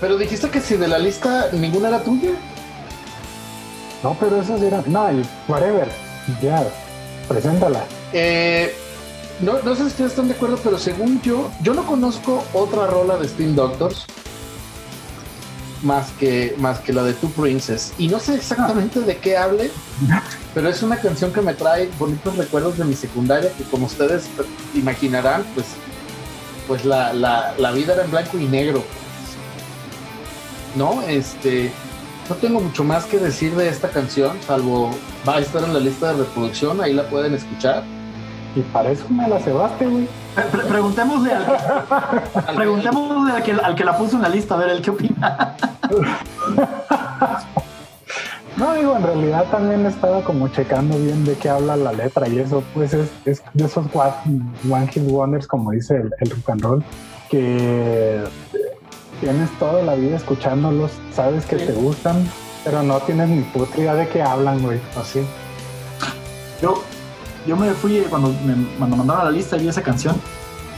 pero 0.00 0.16
dijiste 0.16 0.50
que 0.50 0.60
si 0.60 0.76
de 0.76 0.88
la 0.88 0.98
lista 0.98 1.48
ninguna 1.52 1.88
era 1.88 2.02
tuya. 2.02 2.30
No, 4.02 4.16
pero 4.18 4.40
esas 4.40 4.62
eran. 4.62 4.84
No, 4.86 5.08
el 5.08 5.26
whatever. 5.48 5.88
Ya, 6.40 6.64
preséntala. 7.26 7.84
Eh, 8.12 8.74
no, 9.40 9.62
no 9.62 9.74
sé 9.74 9.82
si 9.82 9.86
ustedes 9.88 10.10
están 10.12 10.28
de 10.28 10.34
acuerdo, 10.34 10.58
pero 10.62 10.78
según 10.78 11.20
yo, 11.22 11.50
yo 11.62 11.74
no 11.74 11.86
conozco 11.86 12.44
otra 12.52 12.86
rola 12.86 13.16
de 13.16 13.26
Spin 13.26 13.54
Doctors 13.54 14.06
más 15.82 16.10
que, 16.18 16.54
más 16.58 16.80
que 16.80 16.92
la 16.92 17.04
de 17.04 17.14
Two 17.14 17.30
Princess. 17.30 17.92
Y 17.98 18.08
no 18.08 18.18
sé 18.18 18.34
exactamente 18.34 19.00
de 19.00 19.16
qué 19.18 19.36
hable, 19.36 19.70
pero 20.54 20.68
es 20.68 20.82
una 20.82 20.96
canción 20.96 21.32
que 21.32 21.40
me 21.40 21.54
trae 21.54 21.88
bonitos 21.98 22.36
recuerdos 22.36 22.78
de 22.78 22.84
mi 22.84 22.94
secundaria, 22.94 23.52
que 23.52 23.64
como 23.64 23.86
ustedes 23.86 24.28
imaginarán, 24.74 25.44
pues, 25.54 25.66
pues 26.66 26.84
la, 26.84 27.12
la 27.12 27.72
vida 27.72 27.94
era 27.94 28.04
en 28.04 28.10
blanco 28.10 28.38
y 28.38 28.44
negro. 28.44 28.84
¿No? 30.76 31.02
Este. 31.02 31.72
No 32.28 32.34
tengo 32.34 32.60
mucho 32.60 32.84
más 32.84 33.06
que 33.06 33.18
decir 33.18 33.54
de 33.54 33.70
esta 33.70 33.88
canción, 33.88 34.36
salvo 34.46 34.90
va 35.26 35.36
a 35.36 35.40
estar 35.40 35.64
en 35.64 35.72
la 35.72 35.80
lista 35.80 36.12
de 36.12 36.24
reproducción, 36.24 36.78
ahí 36.82 36.92
la 36.92 37.08
pueden 37.08 37.32
escuchar. 37.32 37.84
Y 38.54 38.60
para 38.62 38.90
eso 38.90 39.04
me 39.10 39.28
la 39.28 39.38
cebaste, 39.40 39.86
güey. 39.86 40.08
preguntémosle, 40.68 41.32
al, 41.32 41.44
preguntémosle 42.56 43.32
al, 43.32 43.42
que, 43.42 43.52
al 43.52 43.74
que 43.74 43.84
la 43.84 43.96
puso 43.96 44.16
en 44.16 44.22
la 44.22 44.28
lista, 44.28 44.54
a 44.54 44.58
ver, 44.58 44.70
él 44.70 44.82
qué 44.82 44.90
opina. 44.90 45.56
No, 48.56 48.74
digo, 48.74 48.96
en 48.96 49.04
realidad 49.04 49.44
también 49.52 49.86
estaba 49.86 50.24
como 50.24 50.48
checando 50.48 50.98
bien 50.98 51.24
de 51.24 51.34
qué 51.34 51.48
habla 51.48 51.76
la 51.76 51.92
letra 51.92 52.26
y 52.26 52.40
eso, 52.40 52.64
pues 52.74 52.92
es, 52.92 53.08
es 53.24 53.40
de 53.54 53.66
esos 53.66 53.86
One 53.94 54.88
Hit 54.88 55.04
Wonders, 55.06 55.46
como 55.46 55.70
dice 55.70 55.94
el, 55.94 56.10
el 56.18 56.30
rock 56.30 56.50
and 56.50 56.62
roll, 56.62 56.84
que 57.30 58.20
tienes 59.20 59.56
toda 59.60 59.82
la 59.82 59.94
vida 59.94 60.16
escuchándolos, 60.16 60.90
sabes 61.12 61.46
que 61.46 61.54
te 61.54 61.72
gustan, 61.72 62.16
pero 62.64 62.82
no 62.82 62.98
tienes 62.98 63.28
ni 63.28 63.42
puta 63.42 63.78
idea 63.78 63.94
de 63.94 64.08
qué 64.08 64.22
hablan, 64.22 64.60
güey. 64.60 64.80
Así. 64.96 65.24
Yo, 66.60 66.82
yo 67.48 67.56
me 67.56 67.72
fui, 67.72 68.00
cuando 68.10 68.34
me, 68.44 68.54
mandaron 68.78 69.22
a 69.22 69.24
la 69.24 69.30
lista 69.30 69.56
y 69.56 69.60
vi 69.60 69.68
esa 69.68 69.82
canción, 69.82 70.14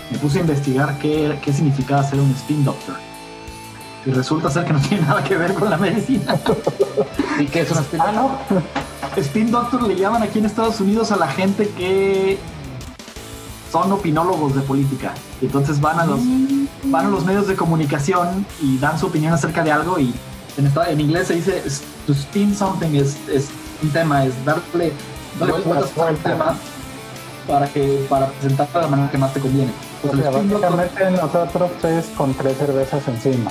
me 0.08 0.18
puse 0.18 0.38
a 0.38 0.42
investigar 0.42 0.98
qué, 0.98 1.36
qué 1.42 1.52
significaba 1.52 2.04
ser 2.04 2.20
un 2.20 2.30
spin 2.30 2.64
doctor. 2.64 2.94
Y 4.06 4.12
resulta 4.12 4.48
ser 4.50 4.64
que 4.64 4.72
no 4.72 4.80
tiene 4.88 5.04
nada 5.04 5.22
que 5.24 5.36
ver 5.36 5.52
con 5.54 5.68
la 5.68 5.76
medicina. 5.76 6.38
¿Y 7.40 7.46
qué 7.46 7.62
es 7.62 7.70
un 7.72 7.78
spin 7.78 7.98
doctor? 7.98 8.08
Ah, 8.08 8.62
no. 9.16 9.20
Spin 9.20 9.50
doctor 9.50 9.82
le 9.82 9.96
llaman 9.96 10.22
aquí 10.22 10.38
en 10.38 10.44
Estados 10.44 10.80
Unidos 10.80 11.10
a 11.10 11.16
la 11.16 11.26
gente 11.26 11.68
que 11.70 12.38
son 13.72 13.90
opinólogos 13.90 14.54
de 14.54 14.60
política. 14.60 15.12
Y 15.42 15.46
entonces 15.46 15.80
van 15.80 15.98
a 15.98 16.06
los, 16.06 16.20
van 16.84 17.06
a 17.06 17.08
los 17.08 17.24
medios 17.24 17.48
de 17.48 17.56
comunicación 17.56 18.46
y 18.62 18.78
dan 18.78 18.96
su 18.96 19.06
opinión 19.06 19.32
acerca 19.32 19.64
de 19.64 19.72
algo 19.72 19.98
y 19.98 20.14
en, 20.56 20.72
en 20.88 21.00
inglés 21.00 21.28
se 21.28 21.34
dice 21.34 21.62
to 22.06 22.12
spin 22.12 22.54
something 22.54 22.94
es, 22.94 23.16
es 23.28 23.48
un 23.82 23.90
tema, 23.90 24.24
es 24.24 24.44
darle 24.44 24.92
para 27.46 27.66
que 27.68 28.06
para 28.08 28.26
presentar 28.26 28.68
de 28.72 28.80
la 28.80 28.86
manera 28.86 29.10
que 29.10 29.18
más 29.18 29.32
te 29.32 29.40
conviene. 29.40 29.72
Pues 30.02 30.32
básicamente 30.32 31.10
nosotros 31.10 31.70
tres 31.80 32.10
con 32.16 32.34
tres 32.34 32.56
cervezas 32.56 33.06
encima. 33.08 33.50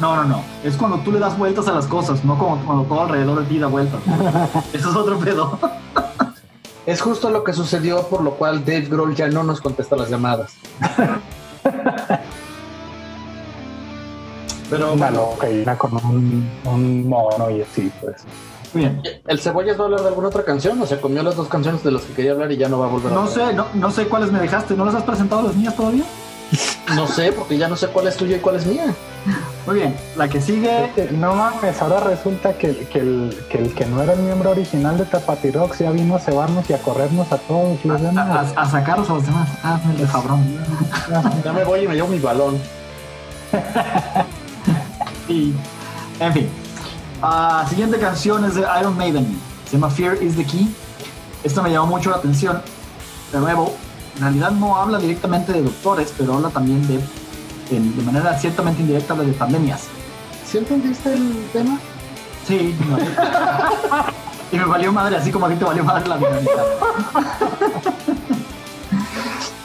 No, 0.00 0.16
no, 0.16 0.24
no. 0.24 0.42
Es 0.64 0.76
cuando 0.76 0.98
tú 0.98 1.12
le 1.12 1.18
das 1.18 1.38
vueltas 1.38 1.68
a 1.68 1.72
las 1.72 1.86
cosas, 1.86 2.24
no 2.24 2.36
como 2.38 2.56
cuando 2.64 2.84
todo 2.84 3.02
alrededor 3.02 3.40
de 3.40 3.46
ti 3.46 3.58
da 3.58 3.68
vueltas. 3.68 4.00
Eso 4.72 4.90
es 4.90 4.96
otro 4.96 5.18
pedo. 5.18 5.58
Es 6.86 7.00
justo 7.00 7.30
lo 7.30 7.44
que 7.44 7.52
sucedió, 7.52 8.08
por 8.08 8.22
lo 8.22 8.32
cual 8.32 8.64
Dave 8.64 8.86
Grohl 8.86 9.14
ya 9.14 9.28
no 9.28 9.44
nos 9.44 9.60
contesta 9.60 9.94
las 9.94 10.10
llamadas. 10.10 10.54
Pero 14.68 14.94
Una 14.94 15.10
bueno, 15.10 15.30
loca 15.30 15.50
y 15.50 15.60
una 15.62 15.76
con 15.76 15.94
un, 16.04 16.50
un 16.64 17.08
mono 17.08 17.50
y 17.50 17.60
así, 17.60 17.92
pues. 18.00 18.24
Muy 18.74 18.84
bien. 18.84 19.02
¿el 19.26 19.38
Cebollas 19.40 19.76
va 19.78 19.82
a 19.82 19.84
hablar 19.84 20.00
de 20.02 20.08
alguna 20.08 20.28
otra 20.28 20.44
canción? 20.44 20.80
O 20.80 20.86
sea, 20.86 21.00
comió 21.00 21.22
las 21.22 21.36
dos 21.36 21.48
canciones 21.48 21.82
de 21.84 21.90
las 21.92 22.02
que 22.02 22.14
quería 22.14 22.32
hablar 22.32 22.50
y 22.52 22.56
ya 22.56 22.68
no 22.68 22.78
va 22.78 22.86
a 22.86 22.88
volver 22.88 23.12
a 23.12 23.14
No 23.14 23.20
hablar. 23.22 23.48
sé, 23.48 23.54
no, 23.54 23.66
no 23.74 23.90
sé 23.90 24.06
cuáles 24.06 24.32
me 24.32 24.40
dejaste. 24.40 24.74
¿No 24.74 24.84
las 24.84 24.94
has 24.94 25.02
presentado 25.02 25.42
las 25.42 25.54
mías 25.54 25.76
todavía? 25.76 26.04
No 26.96 27.06
sé, 27.06 27.32
porque 27.32 27.56
ya 27.56 27.68
no 27.68 27.76
sé 27.76 27.86
cuál 27.86 28.08
es 28.08 28.16
tuya 28.16 28.36
y 28.36 28.40
cuál 28.40 28.56
es 28.56 28.66
mía. 28.66 28.84
Muy 29.66 29.76
bien. 29.76 29.96
La 30.16 30.28
que 30.28 30.42
sigue. 30.42 30.90
No 31.12 31.34
mames, 31.34 31.80
ahora 31.80 32.00
resulta 32.00 32.52
que, 32.58 32.76
que 32.92 32.98
el, 32.98 33.38
que 33.48 33.58
el 33.58 33.72
que 33.74 33.86
no 33.86 34.02
era 34.02 34.12
el 34.12 34.18
miembro 34.18 34.50
original 34.50 34.98
de 34.98 35.06
Tapatirox 35.06 35.78
ya 35.78 35.90
vino 35.92 36.16
a 36.16 36.18
cebarnos 36.18 36.68
y 36.68 36.74
a 36.74 36.78
corrernos 36.82 37.32
a 37.32 37.38
todos 37.38 37.82
los 37.82 38.00
A, 38.00 38.04
demás. 38.04 38.52
a- 38.54 38.60
a 38.62 38.68
sacarlos 38.70 39.08
a 39.08 39.14
los 39.14 39.24
demás. 39.24 39.48
Ah, 39.62 39.80
el 39.90 39.96
de 39.96 40.04
cabrón. 40.12 40.44
Ya 41.42 41.52
me 41.54 41.64
voy 41.64 41.80
y 41.84 41.88
me 41.88 41.94
llevo 41.94 42.08
mi 42.08 42.18
balón. 42.18 42.58
Y, 45.28 45.54
en 46.20 46.32
fin. 46.32 46.48
Ah, 47.24 47.64
siguiente 47.68 47.98
canción 48.00 48.44
es 48.44 48.56
de 48.56 48.66
Iron 48.80 48.96
Maiden. 48.96 49.38
Se 49.66 49.76
llama 49.76 49.88
Fear 49.90 50.20
is 50.20 50.34
the 50.34 50.44
Key. 50.44 50.74
Esta 51.44 51.62
me 51.62 51.70
llamó 51.70 51.86
mucho 51.86 52.10
la 52.10 52.16
atención. 52.16 52.60
De 53.30 53.38
nuevo, 53.38 53.76
en 54.16 54.22
realidad 54.22 54.50
no 54.50 54.76
habla 54.76 54.98
directamente 54.98 55.52
de 55.52 55.62
doctores, 55.62 56.12
pero 56.18 56.34
habla 56.34 56.48
también 56.50 56.84
de, 56.88 56.98
de 57.70 58.02
manera 58.02 58.36
ciertamente 58.38 58.82
indirecta 58.82 59.14
de 59.14 59.32
pandemias. 59.34 59.84
¿Sí 60.44 60.58
entendiste 60.58 61.14
el 61.14 61.46
tema? 61.52 61.78
Sí, 62.46 62.74
no. 62.88 62.98
y 64.52 64.56
me 64.58 64.64
valió 64.64 64.92
madre, 64.92 65.16
así 65.16 65.30
como 65.30 65.46
a 65.46 65.48
ti 65.48 65.54
te 65.54 65.64
valió 65.64 65.84
madre 65.84 66.08
la 66.08 66.18
dinámica. 66.18 66.64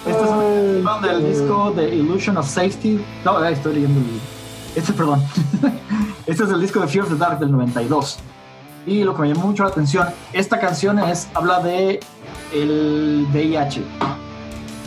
Este 0.06 0.24
es 0.24 0.30
un 0.30 0.78
tema 0.78 1.00
del 1.00 1.26
disco 1.26 1.74
The 1.76 1.96
Illusion 1.96 2.38
of 2.38 2.48
Safety. 2.48 3.04
No, 3.26 3.44
estoy 3.44 3.74
leyendo 3.74 4.00
el. 4.00 4.37
Este, 4.78 4.94
perdón. 4.94 5.22
Este 6.28 6.44
es 6.44 6.50
el 6.50 6.60
disco 6.62 6.82
de 6.82 6.88
Fear 6.88 7.06
of 7.06 7.12
the 7.12 7.18
Dark 7.18 7.40
del 7.40 7.52
92. 7.52 8.18
Y 8.86 9.04
lo 9.04 9.16
que 9.16 9.22
me 9.22 9.28
llamó 9.30 9.48
mucho 9.48 9.64
la 9.64 9.70
atención, 9.70 10.08
esta 10.34 10.60
canción 10.60 11.00
es, 11.00 11.28
habla 11.34 11.60
de 11.62 12.00
el 12.54 13.26
VIH 13.34 13.82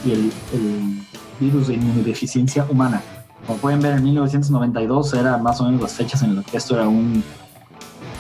y 0.05 0.13
el, 0.13 0.33
el 0.53 1.03
virus 1.39 1.69
de 1.69 1.75
inmunodeficiencia 1.75 2.67
humana. 2.69 3.03
Como 3.47 3.59
pueden 3.59 3.81
ver, 3.81 3.95
en 3.97 4.05
1992 4.05 5.15
era 5.15 5.39
más 5.39 5.61
o 5.61 5.65
menos 5.65 5.81
las 5.81 5.93
fechas 5.95 6.23
en 6.23 6.37
las 6.37 6.45
que 6.47 6.59
esto 6.59 6.75
era 6.77 6.87
un, 6.89 7.25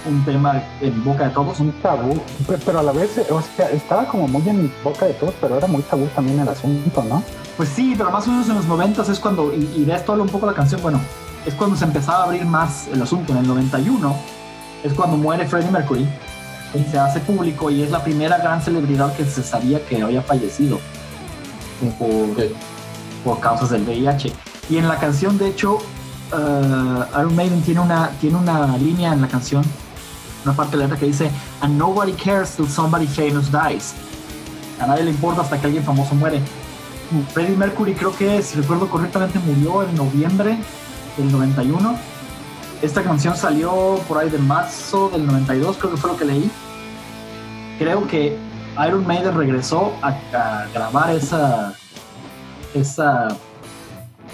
un 0.08 0.24
tema 0.24 0.62
en 0.80 1.04
boca 1.04 1.24
de 1.24 1.30
todos. 1.30 1.60
Un 1.60 1.72
tabú, 1.82 2.14
pe- 2.46 2.58
pero 2.64 2.80
a 2.80 2.82
la 2.82 2.92
vez, 2.92 3.18
eh, 3.18 3.26
o 3.30 3.40
sea, 3.56 3.70
estaba 3.70 4.06
como 4.06 4.28
muy 4.28 4.46
en 4.48 4.72
boca 4.82 5.04
de 5.06 5.12
todos, 5.14 5.34
pero 5.40 5.56
era 5.58 5.66
muy 5.66 5.82
tabú 5.82 6.06
también 6.14 6.40
el 6.40 6.48
asunto, 6.48 7.04
¿no? 7.08 7.22
Pues 7.58 7.68
sí, 7.68 7.94
pero 7.96 8.10
más 8.10 8.26
o 8.26 8.30
menos 8.30 8.48
en 8.48 8.54
los 8.56 8.66
90 8.66 9.02
es 9.02 9.18
cuando, 9.20 9.52
y, 9.54 9.70
y 9.76 9.84
de 9.84 9.94
esto 9.94 10.12
habla 10.12 10.24
un 10.24 10.30
poco 10.30 10.46
la 10.46 10.54
canción, 10.54 10.80
bueno, 10.82 10.98
es 11.46 11.54
cuando 11.54 11.76
se 11.76 11.84
empezaba 11.84 12.20
a 12.20 12.24
abrir 12.24 12.44
más 12.44 12.88
el 12.88 13.00
asunto. 13.02 13.32
En 13.32 13.38
el 13.38 13.48
91 13.48 14.16
es 14.84 14.92
cuando 14.92 15.16
muere 15.16 15.46
Freddie 15.46 15.70
Mercury 15.70 16.08
y 16.74 16.90
se 16.90 16.98
hace 16.98 17.20
público 17.20 17.70
y 17.70 17.82
es 17.82 17.90
la 17.90 18.02
primera 18.02 18.38
gran 18.38 18.62
celebridad 18.62 19.14
que 19.14 19.24
se 19.24 19.42
sabía 19.42 19.84
que 19.86 20.02
había 20.02 20.22
fallecido 20.22 20.78
por, 21.98 22.08
por 23.24 23.40
causas 23.40 23.70
del 23.70 23.82
VIH. 23.82 24.32
Y 24.68 24.78
en 24.78 24.86
la 24.88 24.98
canción, 24.98 25.36
de 25.38 25.48
hecho, 25.48 25.78
eh, 26.32 27.04
Iron 27.18 27.34
Maiden 27.34 27.62
tiene 27.62 27.80
una, 27.80 28.10
tiene 28.20 28.36
una 28.36 28.76
línea 28.76 29.12
en 29.12 29.20
la 29.20 29.28
canción, 29.28 29.64
una 30.44 30.54
parte 30.54 30.72
de 30.72 30.78
la 30.78 30.84
letra 30.84 30.98
que 30.98 31.06
dice, 31.06 31.30
And 31.60 31.76
nobody 31.76 32.12
cares 32.12 32.50
till 32.50 32.68
somebody 32.68 33.06
famous 33.06 33.50
dies. 33.50 33.94
A 34.80 34.86
nadie 34.86 35.04
le 35.04 35.10
importa 35.10 35.42
hasta 35.42 35.60
que 35.60 35.66
alguien 35.66 35.84
famoso 35.84 36.14
muere. 36.14 36.40
Freddie 37.32 37.56
Mercury 37.56 37.94
creo 37.94 38.16
que, 38.16 38.40
si 38.40 38.56
recuerdo 38.56 38.88
correctamente, 38.88 39.40
murió 39.40 39.82
en 39.82 39.94
noviembre 39.96 40.56
del 41.20 41.32
91. 41.32 41.96
Esta 42.82 43.02
canción 43.02 43.36
salió 43.36 43.98
por 44.08 44.18
ahí 44.18 44.30
de 44.30 44.38
marzo 44.38 45.10
del 45.10 45.26
92, 45.26 45.76
creo 45.76 45.90
que 45.92 45.96
fue 45.98 46.10
lo 46.10 46.16
que 46.16 46.24
leí. 46.24 46.50
Creo 47.78 48.06
que 48.06 48.38
Iron 48.86 49.06
Maiden 49.06 49.34
regresó 49.36 49.92
a, 50.02 50.08
a 50.36 50.66
grabar 50.72 51.10
esa, 51.14 51.74
esa, 52.74 53.28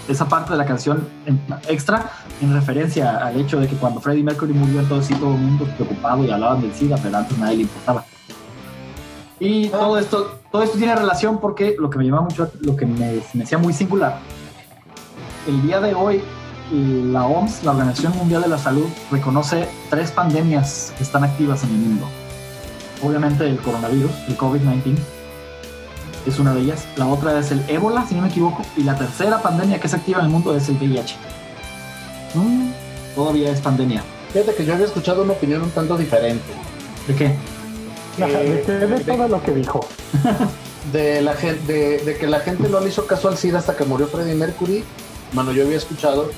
esa 0.07 0.27
parte 0.29 0.51
de 0.51 0.57
la 0.57 0.65
canción 0.65 1.07
en- 1.25 1.41
extra 1.67 2.09
en 2.41 2.53
referencia 2.53 3.17
al 3.17 3.37
hecho 3.39 3.59
de 3.59 3.67
que 3.67 3.75
cuando 3.75 3.99
Freddie 3.99 4.23
Mercury 4.23 4.53
murió, 4.53 4.79
entonces 4.79 5.07
sí 5.07 5.15
todo 5.15 5.33
el 5.33 5.39
mundo 5.41 5.65
preocupado 5.75 6.23
y 6.23 6.31
hablaban 6.31 6.61
del 6.61 6.73
SIDA, 6.73 6.97
pero 7.01 7.17
antes 7.17 7.37
nadie 7.37 7.57
le 7.57 7.61
importaba. 7.63 8.05
Y 9.39 9.67
todo 9.69 9.97
esto, 9.99 10.39
todo 10.51 10.63
esto 10.63 10.77
tiene 10.77 10.95
relación 10.95 11.39
porque 11.39 11.75
lo 11.77 11.89
que 11.89 11.97
me 11.99 12.05
llama 12.05 12.21
mucho, 12.21 12.49
lo 12.61 12.75
que 12.75 12.85
me, 12.85 13.19
me 13.33 13.43
hacía 13.43 13.57
muy 13.57 13.73
singular, 13.73 14.19
el 15.47 15.61
día 15.63 15.79
de 15.79 15.93
hoy 15.93 16.21
la 16.71 17.25
OMS, 17.25 17.63
la 17.63 17.71
Organización 17.71 18.15
Mundial 18.17 18.41
de 18.41 18.49
la 18.49 18.57
Salud, 18.57 18.87
reconoce 19.11 19.67
tres 19.89 20.11
pandemias 20.11 20.93
que 20.97 21.03
están 21.03 21.23
activas 21.23 21.63
en 21.63 21.69
el 21.69 21.77
mundo. 21.77 22.07
Obviamente 23.03 23.47
el 23.47 23.57
coronavirus, 23.59 24.11
el 24.27 24.37
COVID-19, 24.37 24.97
es 26.25 26.39
una 26.39 26.53
de 26.53 26.61
ellas. 26.61 26.85
La 26.97 27.07
otra 27.07 27.39
es 27.39 27.51
el 27.51 27.63
ébola, 27.69 28.05
si 28.07 28.15
no 28.15 28.21
me 28.21 28.27
equivoco. 28.27 28.63
Y 28.75 28.83
la 28.83 28.95
tercera 28.95 29.41
pandemia 29.41 29.79
que 29.79 29.87
es 29.87 29.93
activa 29.93 30.19
en 30.19 30.25
el 30.25 30.31
mundo 30.31 30.55
es 30.55 30.67
el 30.67 30.75
VIH. 30.75 31.15
Mm, 32.33 32.71
todavía 33.15 33.51
es 33.51 33.61
pandemia. 33.61 34.03
Fíjate 34.33 34.55
que 34.55 34.65
yo 34.65 34.73
había 34.73 34.85
escuchado 34.85 35.23
una 35.23 35.33
opinión 35.33 35.61
un 35.61 35.71
tanto 35.71 35.97
diferente. 35.97 36.45
¿De 37.07 37.15
qué? 37.15 37.35
Ajá, 38.17 38.39
de, 38.39 39.03
todo 39.05 39.27
lo 39.27 39.41
que 39.41 39.51
dijo. 39.53 39.87
De, 40.91 41.21
la 41.21 41.33
gente, 41.33 41.73
de, 41.73 41.97
de 41.97 42.17
que 42.17 42.27
la 42.27 42.39
gente 42.39 42.69
no 42.69 42.79
le 42.79 42.87
hizo 42.87 43.05
caso 43.05 43.27
al 43.27 43.37
SIDA 43.37 43.59
hasta 43.59 43.75
que 43.75 43.83
murió 43.83 44.07
Freddie 44.07 44.35
Mercury. 44.35 44.85
Bueno, 45.33 45.51
yo 45.51 45.65
había 45.65 45.75
escuchado 45.75 46.31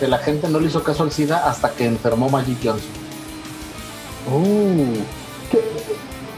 que 0.00 0.08
la 0.08 0.18
gente 0.18 0.48
no 0.48 0.58
le 0.58 0.66
hizo 0.66 0.82
caso 0.82 1.02
al 1.04 1.12
SIDA 1.12 1.48
hasta 1.48 1.70
que 1.70 1.84
enfermó 1.86 2.28
Magic 2.30 2.56
Johnson. 2.64 2.88
Uh, 4.32 4.96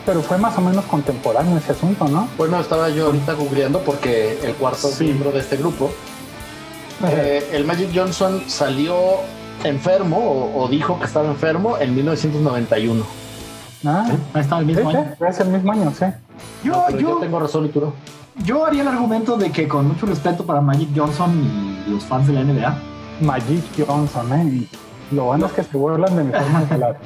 pero 0.04 0.20
fue 0.22 0.36
más 0.38 0.56
o 0.58 0.60
menos 0.60 0.84
contemporáneo 0.86 1.56
ese 1.56 1.72
asunto, 1.72 2.06
¿no? 2.08 2.28
Bueno, 2.36 2.58
estaba 2.60 2.88
yo 2.90 3.06
ahorita 3.06 3.34
googleando 3.34 3.80
porque 3.80 4.38
el 4.42 4.54
cuarto 4.54 4.88
Sí. 4.88 5.04
miembro 5.04 5.30
de 5.30 5.38
este 5.40 5.56
grupo, 5.56 5.92
eh, 7.08 7.48
el 7.52 7.64
Magic 7.64 7.90
Johnson 7.94 8.42
salió 8.48 8.96
enfermo 9.64 10.18
o, 10.18 10.62
o 10.64 10.68
dijo 10.68 10.98
que 10.98 11.06
estaba 11.06 11.28
enfermo 11.28 11.78
en 11.78 11.94
1991. 11.94 13.04
Ah, 13.84 14.06
Ahí 14.34 14.40
está 14.42 14.58
el 14.58 14.66
sí, 14.66 14.74
mismo 14.74 14.90
año. 14.90 15.14
sí, 15.18 15.24
es 15.28 15.40
el 15.40 15.48
mismo 15.48 15.72
año, 15.72 15.92
sí. 15.96 16.04
Yo, 16.64 16.72
No, 16.72 16.84
pero 16.88 16.98
yo 16.98 17.08
yo, 17.10 17.16
tengo 17.18 17.38
razón 17.40 17.66
y 17.66 17.68
tú 17.68 17.80
no. 17.80 17.92
yo 18.44 18.64
haría 18.66 18.82
el 18.82 18.88
argumento 18.88 19.36
de 19.36 19.50
que 19.52 19.68
con 19.68 19.86
mucho 19.88 20.06
respeto 20.06 20.44
para 20.46 20.60
Magic 20.60 20.88
Johnson 20.96 21.32
y 21.86 21.90
los 21.90 22.04
fans 22.04 22.26
de 22.28 22.32
la 22.32 22.40
NBA, 22.42 22.76
Magic 23.20 23.64
Johnson, 23.86 24.32
¿eh? 24.32 24.66
Lo 25.10 25.24
bueno 25.24 25.46
es 25.46 25.52
que 25.52 25.62
se 25.62 25.76
burlan 25.76 26.16
de 26.16 26.24
mi 26.24 26.32
forma 26.32 26.64
de 26.64 26.74
hablar. 26.74 26.96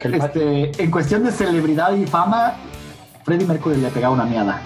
Este, 0.00 0.82
en 0.82 0.90
cuestión 0.90 1.24
de 1.24 1.30
celebridad 1.30 1.94
y 1.94 2.06
fama, 2.06 2.54
Freddie 3.24 3.46
Mercury 3.46 3.76
le 3.76 3.88
pegaba 3.88 4.14
una 4.14 4.24
miada. 4.24 4.60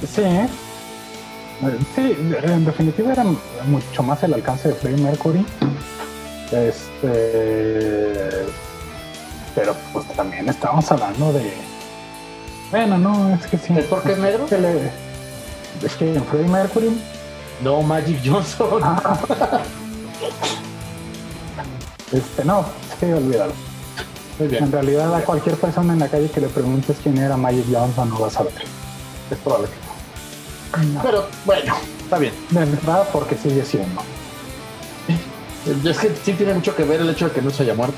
Sí, 0.00 0.22
¿eh? 0.22 0.48
Sí, 1.94 2.16
en 2.42 2.64
definitiva 2.64 3.12
era 3.12 3.24
mucho 3.66 4.02
más 4.02 4.22
el 4.22 4.34
alcance 4.34 4.68
de 4.68 4.74
Freddie 4.74 5.02
Mercury. 5.02 5.44
Este. 6.52 8.30
Pero 9.54 9.74
pues 9.92 10.06
también 10.08 10.48
estamos 10.48 10.90
hablando 10.92 11.32
de. 11.32 11.52
Bueno, 12.70 12.98
no, 12.98 13.34
es 13.34 13.46
que 13.46 13.58
sí. 13.58 13.74
¿Es 13.76 13.86
porque 13.86 14.12
es 14.12 14.18
negro? 14.18 14.46
Es 15.82 15.94
que 15.96 16.14
en 16.14 16.24
Freddie 16.24 16.48
Mercury. 16.48 17.00
No, 17.62 17.82
Magic 17.82 18.18
Johnson. 18.24 18.80
ah. 18.82 19.60
Este, 22.12 22.44
no, 22.44 22.64
sí, 23.00 23.06
olvídalo. 23.06 23.52
Muy 24.38 24.48
bien. 24.48 24.64
En 24.64 24.72
realidad, 24.72 25.14
a 25.14 25.20
cualquier 25.22 25.56
persona 25.56 25.94
en 25.94 25.98
la 25.98 26.08
calle 26.08 26.30
que 26.30 26.40
le 26.40 26.48
preguntes 26.48 26.96
quién 27.02 27.18
era 27.18 27.36
Magic 27.36 27.64
Johnson, 27.72 28.08
no 28.10 28.20
va 28.20 28.26
a 28.28 28.30
saber. 28.30 28.52
Es 29.30 29.38
probable 29.38 29.68
que 29.68 30.86
no. 30.86 31.02
Pero 31.02 31.26
bueno, 31.44 31.74
está 32.02 32.18
bien. 32.18 32.34
De 32.50 32.64
verdad, 32.64 33.08
porque 33.12 33.34
sigue 33.36 33.64
siendo. 33.64 34.02
Es 35.84 35.98
que 35.98 36.14
sí 36.22 36.32
tiene 36.34 36.54
mucho 36.54 36.76
que 36.76 36.84
ver 36.84 37.00
el 37.00 37.10
hecho 37.10 37.26
de 37.28 37.32
que 37.32 37.42
no 37.42 37.50
se 37.50 37.62
haya 37.64 37.74
muerto. 37.74 37.96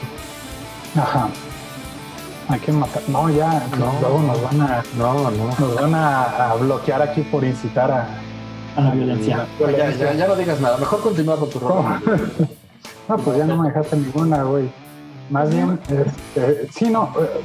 Ajá. 0.97 1.29
Hay 2.49 2.61
que 2.61 2.73
matar. 2.73 3.03
No, 3.09 3.29
ya, 3.29 3.67
No. 3.79 3.93
luego 4.01 4.21
nos 4.23 4.43
van 4.43 4.61
a, 4.63 4.83
No, 4.97 5.31
no. 5.31 5.55
nos 5.59 5.75
van 5.75 5.95
a, 5.95 6.51
a 6.51 6.55
bloquear 6.55 7.03
aquí 7.03 7.23
por 7.23 7.45
incitar 7.45 7.91
a. 7.91 8.09
A 8.79 8.81
la 8.81 8.91
violencia. 8.93 9.45
Ya, 9.59 9.91
ya, 9.91 10.13
ya 10.13 10.29
no 10.29 10.37
digas 10.37 10.61
nada. 10.61 10.77
Mejor 10.77 11.01
continúa 11.01 11.37
con 11.37 11.51
tu 11.51 11.59
ropa. 11.59 12.01
No, 13.09 13.17
pues 13.17 13.39
ya 13.39 13.47
no 13.47 13.57
me 13.57 13.69
dejaste 13.69 13.97
ninguna, 13.97 14.43
güey. 14.43 14.69
Más 15.31 15.49
bien, 15.51 15.81
este, 15.89 16.71
sí, 16.71 16.91
no, 16.91 17.11
eh, 17.19 17.41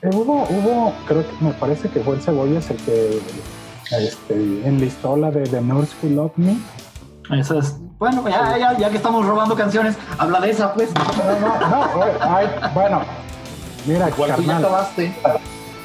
eh, 0.00 0.10
hubo, 0.14 0.44
hubo, 0.48 0.92
creo 1.08 1.24
que 1.28 1.44
me 1.44 1.50
parece 1.54 1.88
que 1.88 1.98
fue 2.00 2.14
el 2.14 2.22
Cebollas 2.22 2.70
el 2.70 2.76
que 2.76 3.20
este, 3.90 4.34
enlistó 4.64 5.16
la 5.16 5.32
de 5.32 5.42
The 5.42 5.60
Nurse 5.60 5.92
Who 6.00 6.10
Loved 6.10 6.36
Me. 6.36 6.56
Eso 7.36 7.58
es. 7.58 7.76
Bueno, 7.98 8.28
ya, 8.28 8.56
ya, 8.56 8.78
ya 8.78 8.90
que 8.90 8.96
estamos 8.96 9.26
robando 9.26 9.56
canciones, 9.56 9.96
habla 10.18 10.40
de 10.40 10.50
esa, 10.50 10.72
pues. 10.72 10.90
No, 10.94 11.40
no, 11.40 11.68
no, 11.68 11.88
güey, 11.96 12.10
ay, 12.20 12.46
bueno, 12.72 13.02
mira, 13.86 14.08
Igual 14.08 14.36
tú 14.36 14.42
ya 14.42 14.46
carnal, 14.46 14.64
acabaste. 14.64 15.14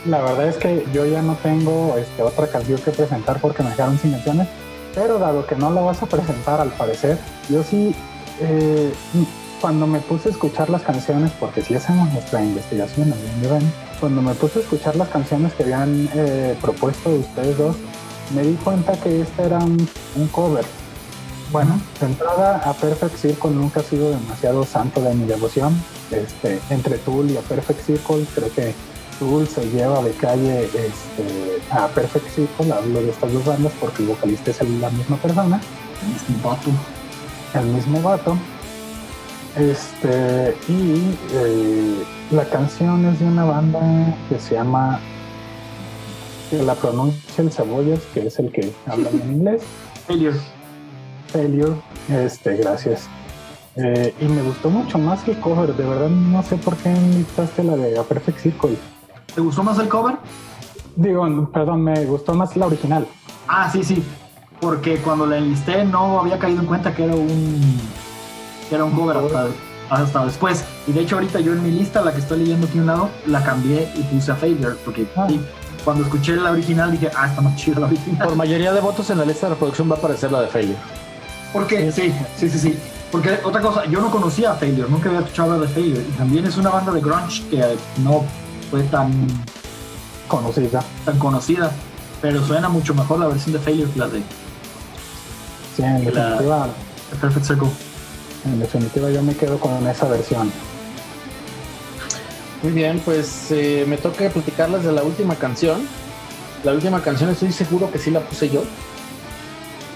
la 0.06 0.22
verdad 0.22 0.48
es 0.48 0.58
que 0.58 0.86
yo 0.94 1.08
ya 1.08 1.24
no 1.24 1.34
tengo 1.42 1.96
este, 1.98 2.22
otra 2.22 2.46
canción 2.46 2.80
que 2.82 2.92
presentar 2.92 3.40
porque 3.42 3.64
me 3.64 3.72
dejaron 3.72 3.98
sin 3.98 4.12
menciones, 4.12 4.48
pero 4.98 5.20
dado 5.20 5.46
que 5.46 5.56
no 5.56 5.70
la 5.72 5.82
vas 5.82 6.02
a 6.02 6.08
presentar 6.08 6.60
al 6.60 6.72
parecer, 6.72 7.20
yo 7.50 7.62
sí, 7.62 7.94
eh, 8.42 8.92
cuando 9.62 9.86
me 9.86 10.00
puse 10.00 10.30
a 10.30 10.32
escuchar 10.32 10.72
las 10.72 10.82
canciones, 10.82 11.32
porque 11.40 11.62
si 11.62 11.76
hacemos 11.76 12.12
nuestra 12.12 12.44
investigación, 12.44 13.14
ven, 13.44 13.72
cuando 14.00 14.24
me 14.24 14.34
puse 14.34 14.58
a 14.58 14.62
escuchar 14.64 14.96
las 14.96 15.10
canciones 15.10 15.54
que 15.54 15.64
habían 15.64 16.10
eh, 16.16 16.58
propuesto 16.60 17.12
ustedes 17.12 17.56
dos, 17.60 17.76
me 18.34 18.42
di 18.42 18.56
cuenta 18.56 18.94
que 18.94 19.22
este 19.22 19.44
era 19.44 19.60
un, 19.60 19.88
cover. 20.32 20.66
Bueno, 21.52 21.80
de 22.00 22.08
entrada 22.08 22.58
a 22.66 22.74
Perfect 22.74 23.18
Circle 23.18 23.52
nunca 23.52 23.82
ha 23.82 23.84
sido 23.84 24.10
demasiado 24.10 24.66
santo 24.66 25.00
de 25.02 25.14
mi 25.14 25.28
devoción. 25.28 25.80
Este, 26.10 26.60
entre 26.72 26.98
Tool 26.98 27.30
y 27.30 27.38
a 27.38 27.42
Perfect 27.42 27.86
Circle 27.86 28.26
creo 28.34 28.52
que 28.52 28.74
Tool 29.20 29.48
se 29.48 29.70
lleva 29.70 30.02
de 30.02 30.12
calle 30.12 30.66
este, 30.66 31.62
a 31.72 31.88
Perfect 31.88 32.30
Circle, 32.30 32.72
hablo 32.72 33.02
de 33.02 33.10
estas 33.10 33.32
dos 33.34 33.46
bandas 33.46 33.74
porque 33.80 34.04
el 34.04 34.10
vocalista 34.10 34.52
es 34.52 34.62
la 34.62 34.90
misma 34.90 35.18
persona. 35.18 35.62
El 36.02 36.14
mismo 36.14 36.50
vato. 36.50 36.70
El 37.54 37.66
mismo 37.66 38.02
vato. 38.02 38.38
Este, 39.56 40.56
y 40.68 41.16
eh, 41.34 42.04
la 42.32 42.46
canción 42.46 43.06
es 43.06 43.20
de 43.20 43.26
una 43.26 43.46
banda 43.46 44.16
que 44.30 44.40
se 44.40 44.54
llama, 44.54 45.00
que 46.50 46.62
la 46.62 46.76
pronuncia 46.76 47.44
el 47.44 47.52
Cebollas, 47.52 48.02
que 48.14 48.28
es 48.28 48.38
el 48.38 48.52
que 48.52 48.72
habla 48.86 49.10
en 49.10 49.32
inglés. 49.32 49.64
Failure. 50.08 50.38
Failure, 51.28 51.74
este, 52.10 52.58
gracias. 52.58 53.10
Eh, 53.76 54.14
y 54.20 54.26
me 54.26 54.42
gustó 54.42 54.70
mucho 54.70 54.98
más 54.98 55.28
el 55.28 55.40
cover, 55.40 55.76
de 55.76 55.86
verdad 55.86 56.10
no 56.10 56.42
sé 56.42 56.58
por 56.58 56.76
qué 56.78 56.90
invitaste 56.90 57.64
la 57.64 57.76
de 57.76 57.98
A 57.98 58.04
Perfect 58.04 58.40
Circle. 58.40 58.78
¿Te 59.38 59.42
gustó 59.42 59.62
más 59.62 59.78
el 59.78 59.88
cover? 59.88 60.16
Digo, 60.96 61.48
perdón, 61.54 61.84
me 61.84 62.06
gustó 62.06 62.34
más 62.34 62.58
la 62.58 62.66
original. 62.66 63.08
Ah, 63.48 63.70
sí, 63.72 63.84
sí. 63.84 64.04
Porque 64.60 64.98
cuando 64.98 65.28
la 65.28 65.38
enlisté 65.38 65.86
no 65.86 66.22
había 66.22 66.40
caído 66.40 66.62
en 66.62 66.66
cuenta 66.66 66.96
que 66.96 67.04
era 67.04 67.14
un 67.14 67.80
que 68.68 68.74
era 68.74 68.84
un 68.84 68.94
cover 68.94 69.18
hasta, 69.92 70.26
después. 70.26 70.66
Y 70.88 70.92
de 70.92 71.02
hecho 71.02 71.18
ahorita 71.18 71.40
yo 71.40 71.54
en 71.54 71.62
mi 71.62 71.70
lista, 71.70 72.02
la 72.02 72.14
que 72.14 72.18
estoy 72.18 72.40
leyendo 72.40 72.66
aquí 72.66 72.80
a 72.80 72.82
un 72.82 72.88
lado, 72.88 73.10
la 73.28 73.44
cambié 73.44 73.88
y 73.94 74.02
puse 74.06 74.32
a 74.32 74.36
Failure, 74.36 74.76
porque 74.84 75.06
ah. 75.16 75.28
cuando 75.86 76.06
escuché 76.06 76.36
la 76.36 76.50
original 76.50 76.92
dije, 76.92 77.12
ah, 77.16 77.28
está 77.28 77.40
más 77.42 77.56
chida 77.58 77.82
la 77.82 77.86
original. 77.86 78.28
Por 78.28 78.38
mayoría 78.38 78.74
de 78.74 78.82
votos 78.82 79.08
en 79.12 79.20
la 79.20 79.26
lista 79.26 79.46
de 79.46 79.54
reproducción 79.54 79.88
va 79.88 79.98
a 79.98 80.00
aparecer 80.00 80.32
la 80.32 80.42
de 80.42 80.48
Failure. 80.48 80.80
Porque, 81.54 81.92
sí, 81.92 82.12
sí, 82.38 82.50
sí, 82.50 82.58
sí. 82.58 82.80
Porque 83.12 83.38
otra 83.44 83.62
cosa, 83.62 83.86
yo 83.86 84.02
no 84.02 84.10
conocía 84.10 84.54
a 84.54 84.56
Failure, 84.56 84.90
nunca 84.90 85.10
había 85.10 85.20
escuchado 85.20 85.54
hablar 85.54 85.68
de 85.70 85.76
Failure. 85.76 86.02
Y 86.02 86.18
también 86.18 86.44
es 86.48 86.58
una 86.58 86.72
banda 86.72 86.92
de 86.92 87.02
grunge 87.02 87.48
que 87.52 87.64
no 88.02 88.24
fue 88.70 88.84
tan 88.84 89.12
conocida. 90.28 90.84
Tan 91.06 91.18
conocida. 91.20 91.72
Pero 92.22 92.44
suena 92.46 92.70
mucho 92.70 92.94
mejor 92.94 93.20
la 93.20 93.28
versión 93.28 93.54
de 93.54 93.60
Failure 93.60 93.92
que 93.92 94.00
la 94.00 94.08
de. 94.08 94.22
Sí, 95.76 95.84
en 95.84 96.14
la, 96.14 96.68
Perfect 97.22 97.46
Circle. 97.46 97.70
En 98.46 98.60
definitiva 98.60 99.10
yo 99.10 99.22
me 99.22 99.36
quedo 99.36 99.60
con 99.60 99.86
esa 99.88 100.08
versión. 100.08 100.52
Muy 102.64 102.72
bien, 102.72 103.00
pues 103.06 103.52
eh, 103.52 103.86
me 103.88 103.98
toca 103.98 104.30
platicarles 104.30 104.84
de 104.84 104.92
la 104.92 105.04
última 105.04 105.36
canción. 105.36 105.88
La 106.64 106.74
última 106.74 107.02
canción 107.02 107.30
estoy 107.30 107.52
seguro 107.52 107.92
que 107.92 108.00
sí 108.00 108.10
la 108.10 108.22
puse 108.22 108.50
yo. 108.50 108.64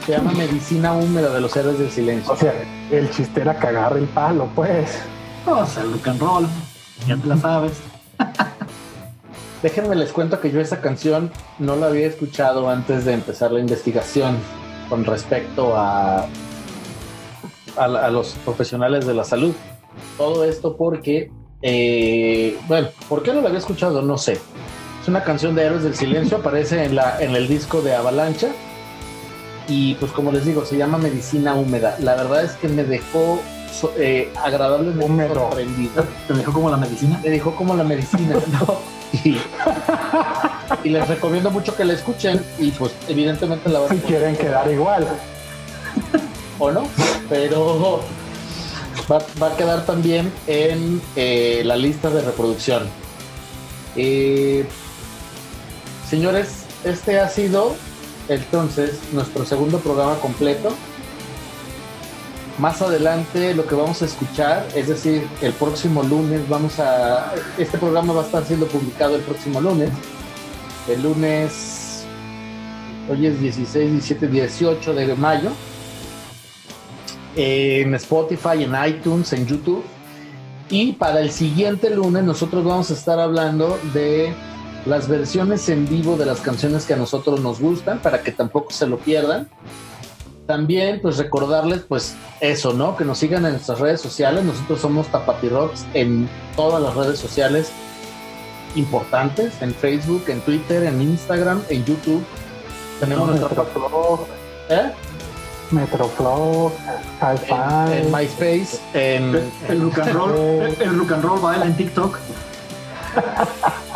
Se 0.06 0.12
llama 0.12 0.32
Medicina 0.38 0.94
Húmeda 0.94 1.34
de 1.34 1.42
los 1.42 1.56
Héroes 1.56 1.80
del 1.80 1.92
Silencio. 1.92 2.32
O 2.32 2.38
sea, 2.38 2.54
el 2.92 3.10
chiste 3.10 3.42
era 3.42 3.58
cagar 3.58 3.98
el 3.98 4.06
palo, 4.06 4.48
pues. 4.56 5.00
O 5.48 5.66
sea, 5.66 5.84
el 5.84 5.94
rock 5.94 6.08
and 6.08 6.22
roll. 6.22 6.48
Ya 7.08 7.18
te 7.18 7.28
la 7.28 7.38
sabes. 7.38 7.74
Déjenme 9.62 9.96
les 9.96 10.12
cuento 10.12 10.40
que 10.40 10.52
yo 10.52 10.60
esa 10.60 10.82
canción 10.82 11.32
no 11.60 11.76
la 11.76 11.88
había 11.88 12.08
escuchado 12.08 12.70
antes 12.70 13.06
de 13.06 13.14
empezar 13.14 13.52
la 13.52 13.60
investigación 13.60 14.38
con 14.90 15.06
respecto 15.06 15.76
a 15.76 16.28
a, 17.78 18.10
los 18.10 18.34
profesionales 18.46 19.06
de 19.06 19.14
la 19.14 19.24
salud. 19.24 19.54
Todo 20.18 20.44
esto 20.44 20.76
porque, 20.76 21.32
eh, 21.62 22.58
bueno, 22.68 22.90
¿por 23.10 23.24
qué 23.24 23.34
no 23.34 23.42
lo 23.42 23.48
había 23.48 23.60
escuchado? 23.60 24.02
No 24.02 24.18
sé. 24.18 24.40
Es 25.02 25.08
una 25.08 25.24
canción 25.24 25.56
de 25.56 25.64
Héroes 25.64 25.84
del 25.84 25.96
Silencio, 25.96 26.38
aparece 26.38 26.84
en, 26.84 26.96
la, 26.96 27.22
en 27.22 27.36
el 27.36 27.48
disco 27.48 27.82
de 27.82 27.96
Avalancha. 27.96 28.50
Y 29.68 29.96
pues 29.96 30.12
como 30.12 30.32
les 30.32 30.46
digo, 30.46 30.66
se 30.66 30.78
llama 30.78 30.98
Medicina 30.98 31.56
Húmeda. 31.56 31.96
La 32.00 32.16
verdad 32.16 32.44
es 32.44 32.54
que 32.54 32.68
me 32.68 32.84
dejó 32.84 33.42
eh, 33.98 34.32
agradablemente 34.36 35.28
sorprendido. 35.34 36.06
¿Te 36.28 36.34
dejó 36.34 36.54
como 36.54 36.70
la 36.70 36.78
medicina? 36.78 37.20
Me 37.24 37.30
dejó 37.30 37.56
como 37.56 37.76
la 37.76 37.84
medicina, 37.84 38.36
Y, 39.26 39.36
y, 40.86 40.90
les 40.90 41.06
recomiendo 41.06 41.52
mucho 41.52 41.76
que 41.76 41.84
la 41.84 41.92
escuchen 41.92 42.42
y 42.58 42.72
pues 42.72 42.94
evidentemente 43.10 43.68
la 43.68 43.80
van 43.80 43.92
a... 43.92 43.96
Si 43.96 44.00
quieren 44.00 44.38
quedar 44.38 44.72
igual 44.72 45.06
o 46.62 46.72
no, 46.72 46.88
pero 47.28 48.02
va, 49.12 49.48
a 49.48 49.58
quedar 49.58 49.86
también 49.86 50.32
en 50.48 51.02
eh, 51.16 51.64
la 51.66 51.76
lista 51.76 52.10
de 52.10 52.22
reproducción. 52.22 52.88
Eh, 53.96 54.66
señores, 56.08 56.66
este 56.84 57.20
ha 57.20 57.28
sido 57.28 57.76
entonces 58.28 59.00
nuestro 59.12 59.46
segundo 59.46 59.80
programa 59.80 60.16
completo. 60.20 60.70
Más 62.58 62.82
adelante 62.82 63.54
lo 63.56 63.66
que 63.66 63.76
vamos 63.76 64.02
a 64.02 64.06
escuchar, 64.06 64.68
es 64.76 64.88
decir, 64.88 65.28
el 65.42 65.54
próximo 65.54 66.04
lunes 66.04 66.48
vamos 66.48 66.80
a... 66.80 67.34
Este 67.58 67.78
programa 67.78 68.14
va 68.14 68.22
a 68.22 68.26
estar 68.26 68.46
siendo 68.46 68.68
publicado 68.68 69.16
el 69.16 69.22
próximo 69.22 69.62
lunes. 69.62 69.90
El 70.88 71.02
lunes, 71.04 72.06
hoy 73.10 73.28
es 73.28 73.40
16, 73.40 73.92
17, 73.92 74.28
18 74.28 74.94
de 74.94 75.16
mayo 75.16 75.52
en 77.36 77.94
Spotify, 77.96 78.64
en 78.64 78.76
iTunes, 78.88 79.34
en 79.34 79.46
YouTube. 79.46 79.84
Y 80.70 80.94
para 80.94 81.20
el 81.22 81.32
siguiente 81.32 81.90
lunes 81.90 82.24
nosotros 82.24 82.64
vamos 82.64 82.92
a 82.92 82.94
estar 82.94 83.20
hablando 83.20 83.78
de 83.94 84.34
las 84.86 85.08
versiones 85.08 85.68
en 85.70 85.88
vivo 85.88 86.18
de 86.18 86.26
las 86.26 86.40
canciones 86.40 86.86
que 86.86 86.94
a 86.94 86.98
nosotros 86.98 87.42
nos 87.42 87.60
gustan 87.60 88.00
para 88.00 88.24
que 88.24 88.32
tampoco 88.32 88.72
se 88.72 88.88
lo 88.88 88.98
pierdan. 88.98 89.50
También 90.48 91.00
pues 91.02 91.18
recordarles 91.18 91.82
pues 91.88 92.16
eso, 92.40 92.74
¿no? 92.74 92.98
Que 92.98 93.06
nos 93.06 93.20
sigan 93.20 93.46
en 93.46 93.54
nuestras 93.54 93.80
redes 93.80 94.02
sociales. 94.02 94.44
Nosotros 94.44 94.82
somos 94.82 95.08
Tapati 95.08 95.50
Rocks 95.50 95.86
en 95.94 96.30
todas 96.56 96.82
las 96.82 96.96
redes 96.96 97.20
sociales 97.20 97.72
importantes, 98.76 99.62
en 99.62 99.74
Facebook, 99.74 100.24
en 100.28 100.42
Twitter, 100.42 100.84
en 100.84 101.02
Instagram, 101.02 101.62
en 101.70 101.86
YouTube. 101.86 102.24
Tenemos 103.00 103.30
nuestro 103.30 104.28
¿Eh? 104.70 104.92
Metroflow, 105.72 106.72
hi 107.22 107.94
En, 107.94 108.12
MySpace, 108.12 108.80
en 108.94 109.52
el, 109.70 109.82
rock 109.82 110.00
and 110.00 110.14
roll, 110.14 110.34
el, 110.80 111.00
rock 111.00 111.12
and 111.14 111.24
roll 111.24 111.40
baila 111.40 111.66
en 111.66 111.78
TikTok. 111.78 112.20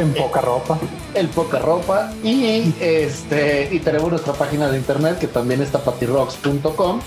en 0.00 0.14
poca 0.14 0.40
ropa. 0.40 0.78
El 1.14 1.28
poca 1.28 1.58
ropa. 1.58 2.12
Y 2.22 2.74
este 2.80 3.68
y 3.72 3.80
tenemos 3.80 4.10
nuestra 4.10 4.32
página 4.32 4.68
de 4.68 4.78
internet 4.78 5.18
que 5.18 5.26
también 5.26 5.62
está 5.62 5.78
patirocks.com. 5.78 7.00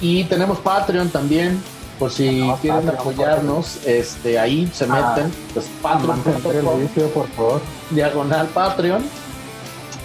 Y 0.00 0.24
tenemos 0.24 0.58
Patreon 0.58 1.10
también. 1.10 1.62
Por 1.98 2.10
si 2.10 2.50
quieren 2.60 2.88
apoyarnos, 2.88 3.86
este 3.86 4.38
ahí 4.38 4.68
se 4.72 4.86
ah, 4.86 5.14
meten. 5.16 5.32
pues 5.54 5.66
patreon.com. 5.80 7.08
por 7.14 7.28
favor. 7.28 7.60
Diagonal 7.90 8.48
Patreon 8.48 9.04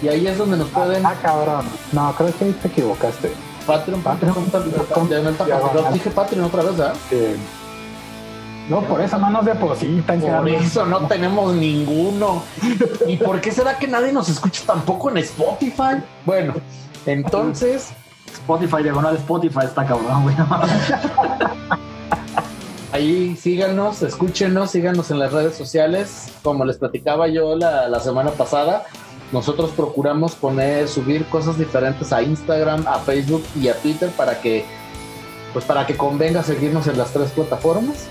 y 0.01 0.07
ahí 0.09 0.27
es 0.27 0.37
donde 0.37 0.57
nos 0.57 0.69
pueden. 0.69 1.05
Ah, 1.05 1.15
cabrón. 1.21 1.65
No, 1.91 2.13
creo 2.15 2.37
que 2.37 2.45
ahí 2.45 2.51
te 2.53 2.67
equivocaste. 2.67 3.31
Patreon, 3.65 4.01
Patreon. 4.01 4.35
Dije 5.93 6.09
Patreon 6.11 6.45
otra 6.45 6.63
vez, 6.63 6.79
¿ah? 6.79 6.93
No, 8.69 8.81
por 8.81 8.99
eso 9.01 9.17
no 9.17 9.29
nos 9.29 9.45
depositan. 9.45 10.19
Por 10.19 10.49
eso 10.49 10.85
no 10.85 11.07
tenemos 11.07 11.55
ninguno. 11.55 12.43
¿Y 13.07 13.15
por 13.17 13.39
qué 13.39 13.51
será 13.51 13.77
que 13.77 13.87
nadie 13.87 14.11
nos 14.11 14.27
escucha 14.27 14.63
tampoco 14.65 15.09
en 15.09 15.17
Spotify? 15.19 16.03
Bueno, 16.25 16.53
entonces. 17.05 17.91
Spotify, 18.33 18.83
diagonal 18.83 19.15
Spotify, 19.15 19.61
está 19.63 19.85
cabrón, 19.85 20.23
güey. 20.23 20.35
Ahí 22.91 23.35
síganos, 23.37 24.01
escúchenos, 24.01 24.71
síganos 24.71 25.11
en 25.11 25.19
las 25.19 25.31
redes 25.31 25.55
sociales. 25.55 26.33
Como 26.43 26.65
les 26.65 26.77
platicaba 26.77 27.27
yo 27.27 27.55
la, 27.55 27.87
la 27.87 27.99
semana 28.01 28.31
pasada, 28.31 28.83
nosotros 29.31 29.71
procuramos 29.71 30.35
poner, 30.35 30.87
subir 30.87 31.25
cosas 31.25 31.57
diferentes 31.57 32.11
a 32.11 32.21
Instagram, 32.21 32.85
a 32.87 32.99
Facebook 32.99 33.43
y 33.59 33.69
a 33.69 33.75
Twitter 33.75 34.09
para 34.11 34.41
que, 34.41 34.65
pues 35.53 35.63
para 35.63 35.85
que 35.85 35.95
convenga 35.95 36.43
seguirnos 36.43 36.87
en 36.87 36.97
las 36.97 37.11
tres 37.11 37.31
plataformas. 37.31 38.07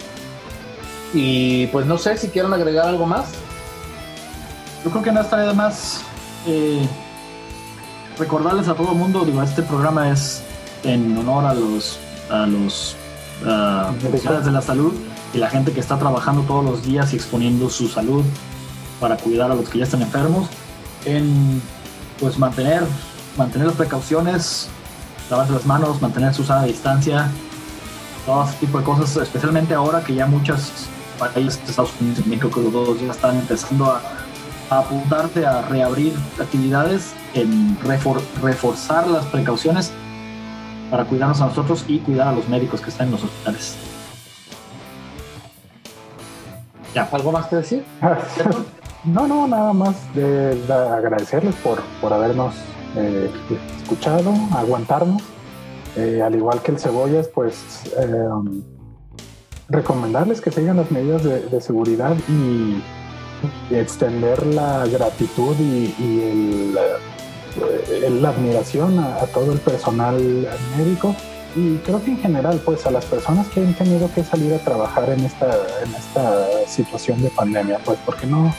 Y 1.14 1.66
pues 1.68 1.86
no 1.86 1.98
sé 1.98 2.16
si 2.16 2.28
quieren 2.28 2.52
agregar 2.52 2.86
algo 2.86 3.06
más. 3.06 3.26
Yo 4.84 4.90
creo 4.90 5.02
que 5.02 5.12
no 5.12 5.20
estaría 5.20 5.46
de 5.46 5.54
más 5.54 6.02
eh, 6.46 6.86
recordarles 8.18 8.68
a 8.68 8.74
todo 8.74 8.92
el 8.92 8.98
mundo, 8.98 9.24
digo, 9.24 9.42
este 9.42 9.62
programa 9.62 10.10
es 10.10 10.42
en 10.84 11.16
honor 11.18 11.44
a 11.44 11.54
los, 11.54 11.98
a 12.30 12.46
los 12.46 12.96
uh, 13.42 14.44
de 14.44 14.50
la 14.52 14.62
salud 14.62 14.94
y 15.34 15.38
la 15.38 15.50
gente 15.50 15.72
que 15.72 15.80
está 15.80 15.98
trabajando 15.98 16.42
todos 16.42 16.64
los 16.64 16.82
días 16.84 17.12
y 17.12 17.16
exponiendo 17.16 17.68
su 17.68 17.88
salud 17.88 18.24
para 19.00 19.16
cuidar 19.16 19.50
a 19.50 19.54
los 19.54 19.68
que 19.68 19.78
ya 19.78 19.84
están 19.84 20.02
enfermos, 20.02 20.48
en 21.04 21.60
pues 22.18 22.38
mantener, 22.38 22.84
mantener 23.36 23.66
las 23.66 23.76
precauciones, 23.76 24.68
lavarse 25.30 25.52
las 25.52 25.66
manos, 25.66 26.00
mantener 26.00 26.32
su 26.32 26.44
sana 26.44 26.64
distancia, 26.64 27.30
todo 28.24 28.44
ese 28.44 28.54
tipo 28.58 28.78
de 28.78 28.84
cosas, 28.84 29.16
especialmente 29.16 29.74
ahora 29.74 30.02
que 30.02 30.14
ya 30.14 30.26
muchos 30.26 30.72
países 31.18 31.62
de 31.62 31.70
Estados 31.70 31.92
Unidos 32.00 32.22
y 32.24 32.28
México, 32.28 32.50
que 32.50 32.60
los 32.60 32.72
dos 32.72 33.00
ya 33.00 33.10
están 33.10 33.36
empezando 33.36 33.86
a, 33.86 34.00
a 34.70 34.78
apuntarse 34.78 35.46
a 35.46 35.62
reabrir 35.62 36.14
actividades, 36.40 37.14
en 37.34 37.76
reforzar 38.42 39.06
las 39.06 39.26
precauciones 39.26 39.92
para 40.90 41.04
cuidarnos 41.04 41.40
a 41.40 41.46
nosotros 41.46 41.84
y 41.88 41.98
cuidar 41.98 42.28
a 42.28 42.32
los 42.32 42.48
médicos 42.48 42.80
que 42.80 42.90
están 42.90 43.08
en 43.08 43.12
los 43.12 43.24
hospitales. 43.24 43.76
Ya, 46.94 47.08
¿algo 47.12 47.32
más 47.32 47.46
que 47.46 47.56
decir? 47.56 47.84
no, 49.04 49.26
no, 49.26 49.46
nada 49.46 49.72
más 49.72 49.96
de, 50.14 50.58
agradecerles 50.70 51.54
por, 51.56 51.80
por 52.00 52.12
habernos 52.12 52.54
eh, 52.96 53.30
escuchado, 53.82 54.32
aguantarnos. 54.52 55.22
Eh, 55.96 56.20
al 56.22 56.34
igual 56.34 56.60
que 56.62 56.72
el 56.72 56.78
cebollas, 56.78 57.28
pues 57.28 57.84
eh, 57.98 58.28
recomendarles 59.68 60.40
que 60.40 60.50
sigan 60.50 60.76
las 60.76 60.90
medidas 60.90 61.22
de, 61.24 61.60
seguridad 61.60 62.16
y, 62.28 62.82
extender 63.70 64.46
la 64.46 64.86
gratitud 64.86 65.54
y, 65.58 66.74
la 68.20 68.28
admiración 68.28 68.98
a, 68.98 69.20
todo 69.26 69.52
el 69.52 69.58
personal 69.58 70.48
médico. 70.76 71.14
Y 71.54 71.76
creo 71.78 72.04
que 72.04 72.10
en 72.10 72.18
general 72.18 72.60
pues 72.64 72.84
a 72.84 72.90
las 72.90 73.06
personas 73.06 73.46
que 73.48 73.60
han 73.60 73.72
tenido 73.72 74.12
que 74.12 74.22
salir 74.22 74.52
a 74.52 74.58
trabajar 74.58 75.08
en 75.08 75.20
esta, 75.24 75.56
en 75.82 75.94
esta 75.94 76.66
situación 76.68 77.22
de 77.22 77.30
pandemia, 77.30 77.78
pues 77.82 77.98
porque 78.04 78.26
no, 78.26 78.54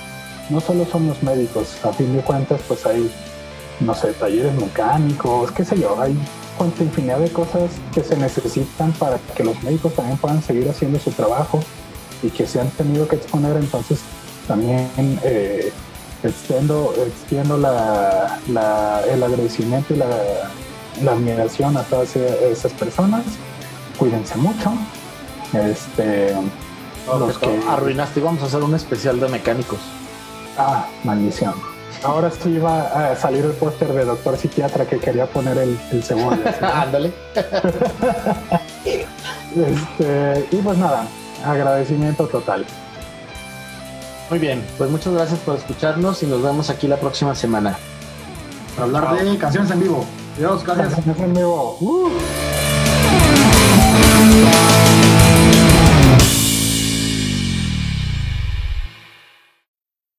no 0.49 0.59
solo 0.59 0.83
son 0.85 1.07
los 1.07 1.21
médicos, 1.21 1.77
a 1.85 1.93
fin 1.93 2.15
de 2.15 2.23
cuentas 2.23 2.59
pues 2.67 2.87
hay, 2.87 3.11
no 3.81 3.93
sé, 3.93 4.13
talleres 4.13 4.53
mecánicos, 4.55 5.51
qué 5.51 5.63
sé 5.63 5.79
yo, 5.79 6.01
hay 6.01 6.17
cuanta 6.57 6.83
infinidad 6.83 7.19
de 7.19 7.31
cosas 7.31 7.71
que 7.93 8.03
se 8.03 8.17
necesitan 8.17 8.91
para 8.93 9.19
que 9.35 9.43
los 9.43 9.61
médicos 9.63 9.93
también 9.93 10.17
puedan 10.17 10.41
seguir 10.41 10.69
haciendo 10.69 10.99
su 10.99 11.11
trabajo 11.11 11.59
y 12.23 12.29
que 12.29 12.47
se 12.47 12.59
han 12.59 12.69
tenido 12.71 13.07
que 13.07 13.17
exponer, 13.17 13.55
entonces 13.57 13.99
también 14.47 14.89
eh, 15.23 15.71
extiendo, 16.23 16.93
extiendo 17.05 17.57
la, 17.57 18.39
el 19.09 19.23
agradecimiento 19.23 19.93
y 19.93 19.97
la, 19.97 20.07
la, 21.03 21.11
admiración 21.11 21.77
a 21.77 21.83
todas 21.83 22.15
esas 22.15 22.73
personas. 22.73 23.23
Cuídense 23.97 24.35
mucho. 24.37 24.73
Este, 25.53 26.33
los 27.07 27.37
que... 27.37 27.59
Arruinaste, 27.67 28.19
vamos 28.19 28.41
a 28.43 28.45
hacer 28.47 28.63
un 28.63 28.75
especial 28.75 29.19
de 29.19 29.27
mecánicos. 29.29 29.79
Ah, 30.57 30.87
maldición. 31.03 31.76
Ahora 32.03 32.29
sí 32.31 32.49
iba 32.49 33.11
a 33.11 33.15
salir 33.15 33.43
el 33.43 33.51
póster 33.51 33.91
de 33.93 34.05
doctor 34.05 34.37
psiquiatra 34.37 34.85
que 34.85 34.99
quería 34.99 35.25
poner 35.25 35.57
el, 35.57 35.79
el 35.91 36.03
cebolla. 36.03 36.55
Ándale. 36.81 37.11
este, 38.85 40.47
y 40.51 40.57
pues 40.57 40.77
nada, 40.77 41.07
agradecimiento 41.43 42.27
total. 42.27 42.65
Muy 44.29 44.39
bien, 44.39 44.63
pues 44.77 44.89
muchas 44.89 45.13
gracias 45.13 45.39
por 45.39 45.55
escucharnos 45.55 46.21
y 46.21 46.27
nos 46.27 46.43
vemos 46.43 46.69
aquí 46.69 46.87
la 46.87 46.97
próxima 46.97 47.33
semana. 47.33 47.77
Para 48.75 48.85
hablar 48.85 49.23
de 49.23 49.37
canciones 49.37 49.71
en 49.71 49.79
vivo. 49.79 50.05
Adiós, 50.35 50.63
gracias. 50.63 50.93
Canciones 50.93 51.21
en 51.21 51.33
vivo. 51.33 51.77
Uh. 51.79 52.09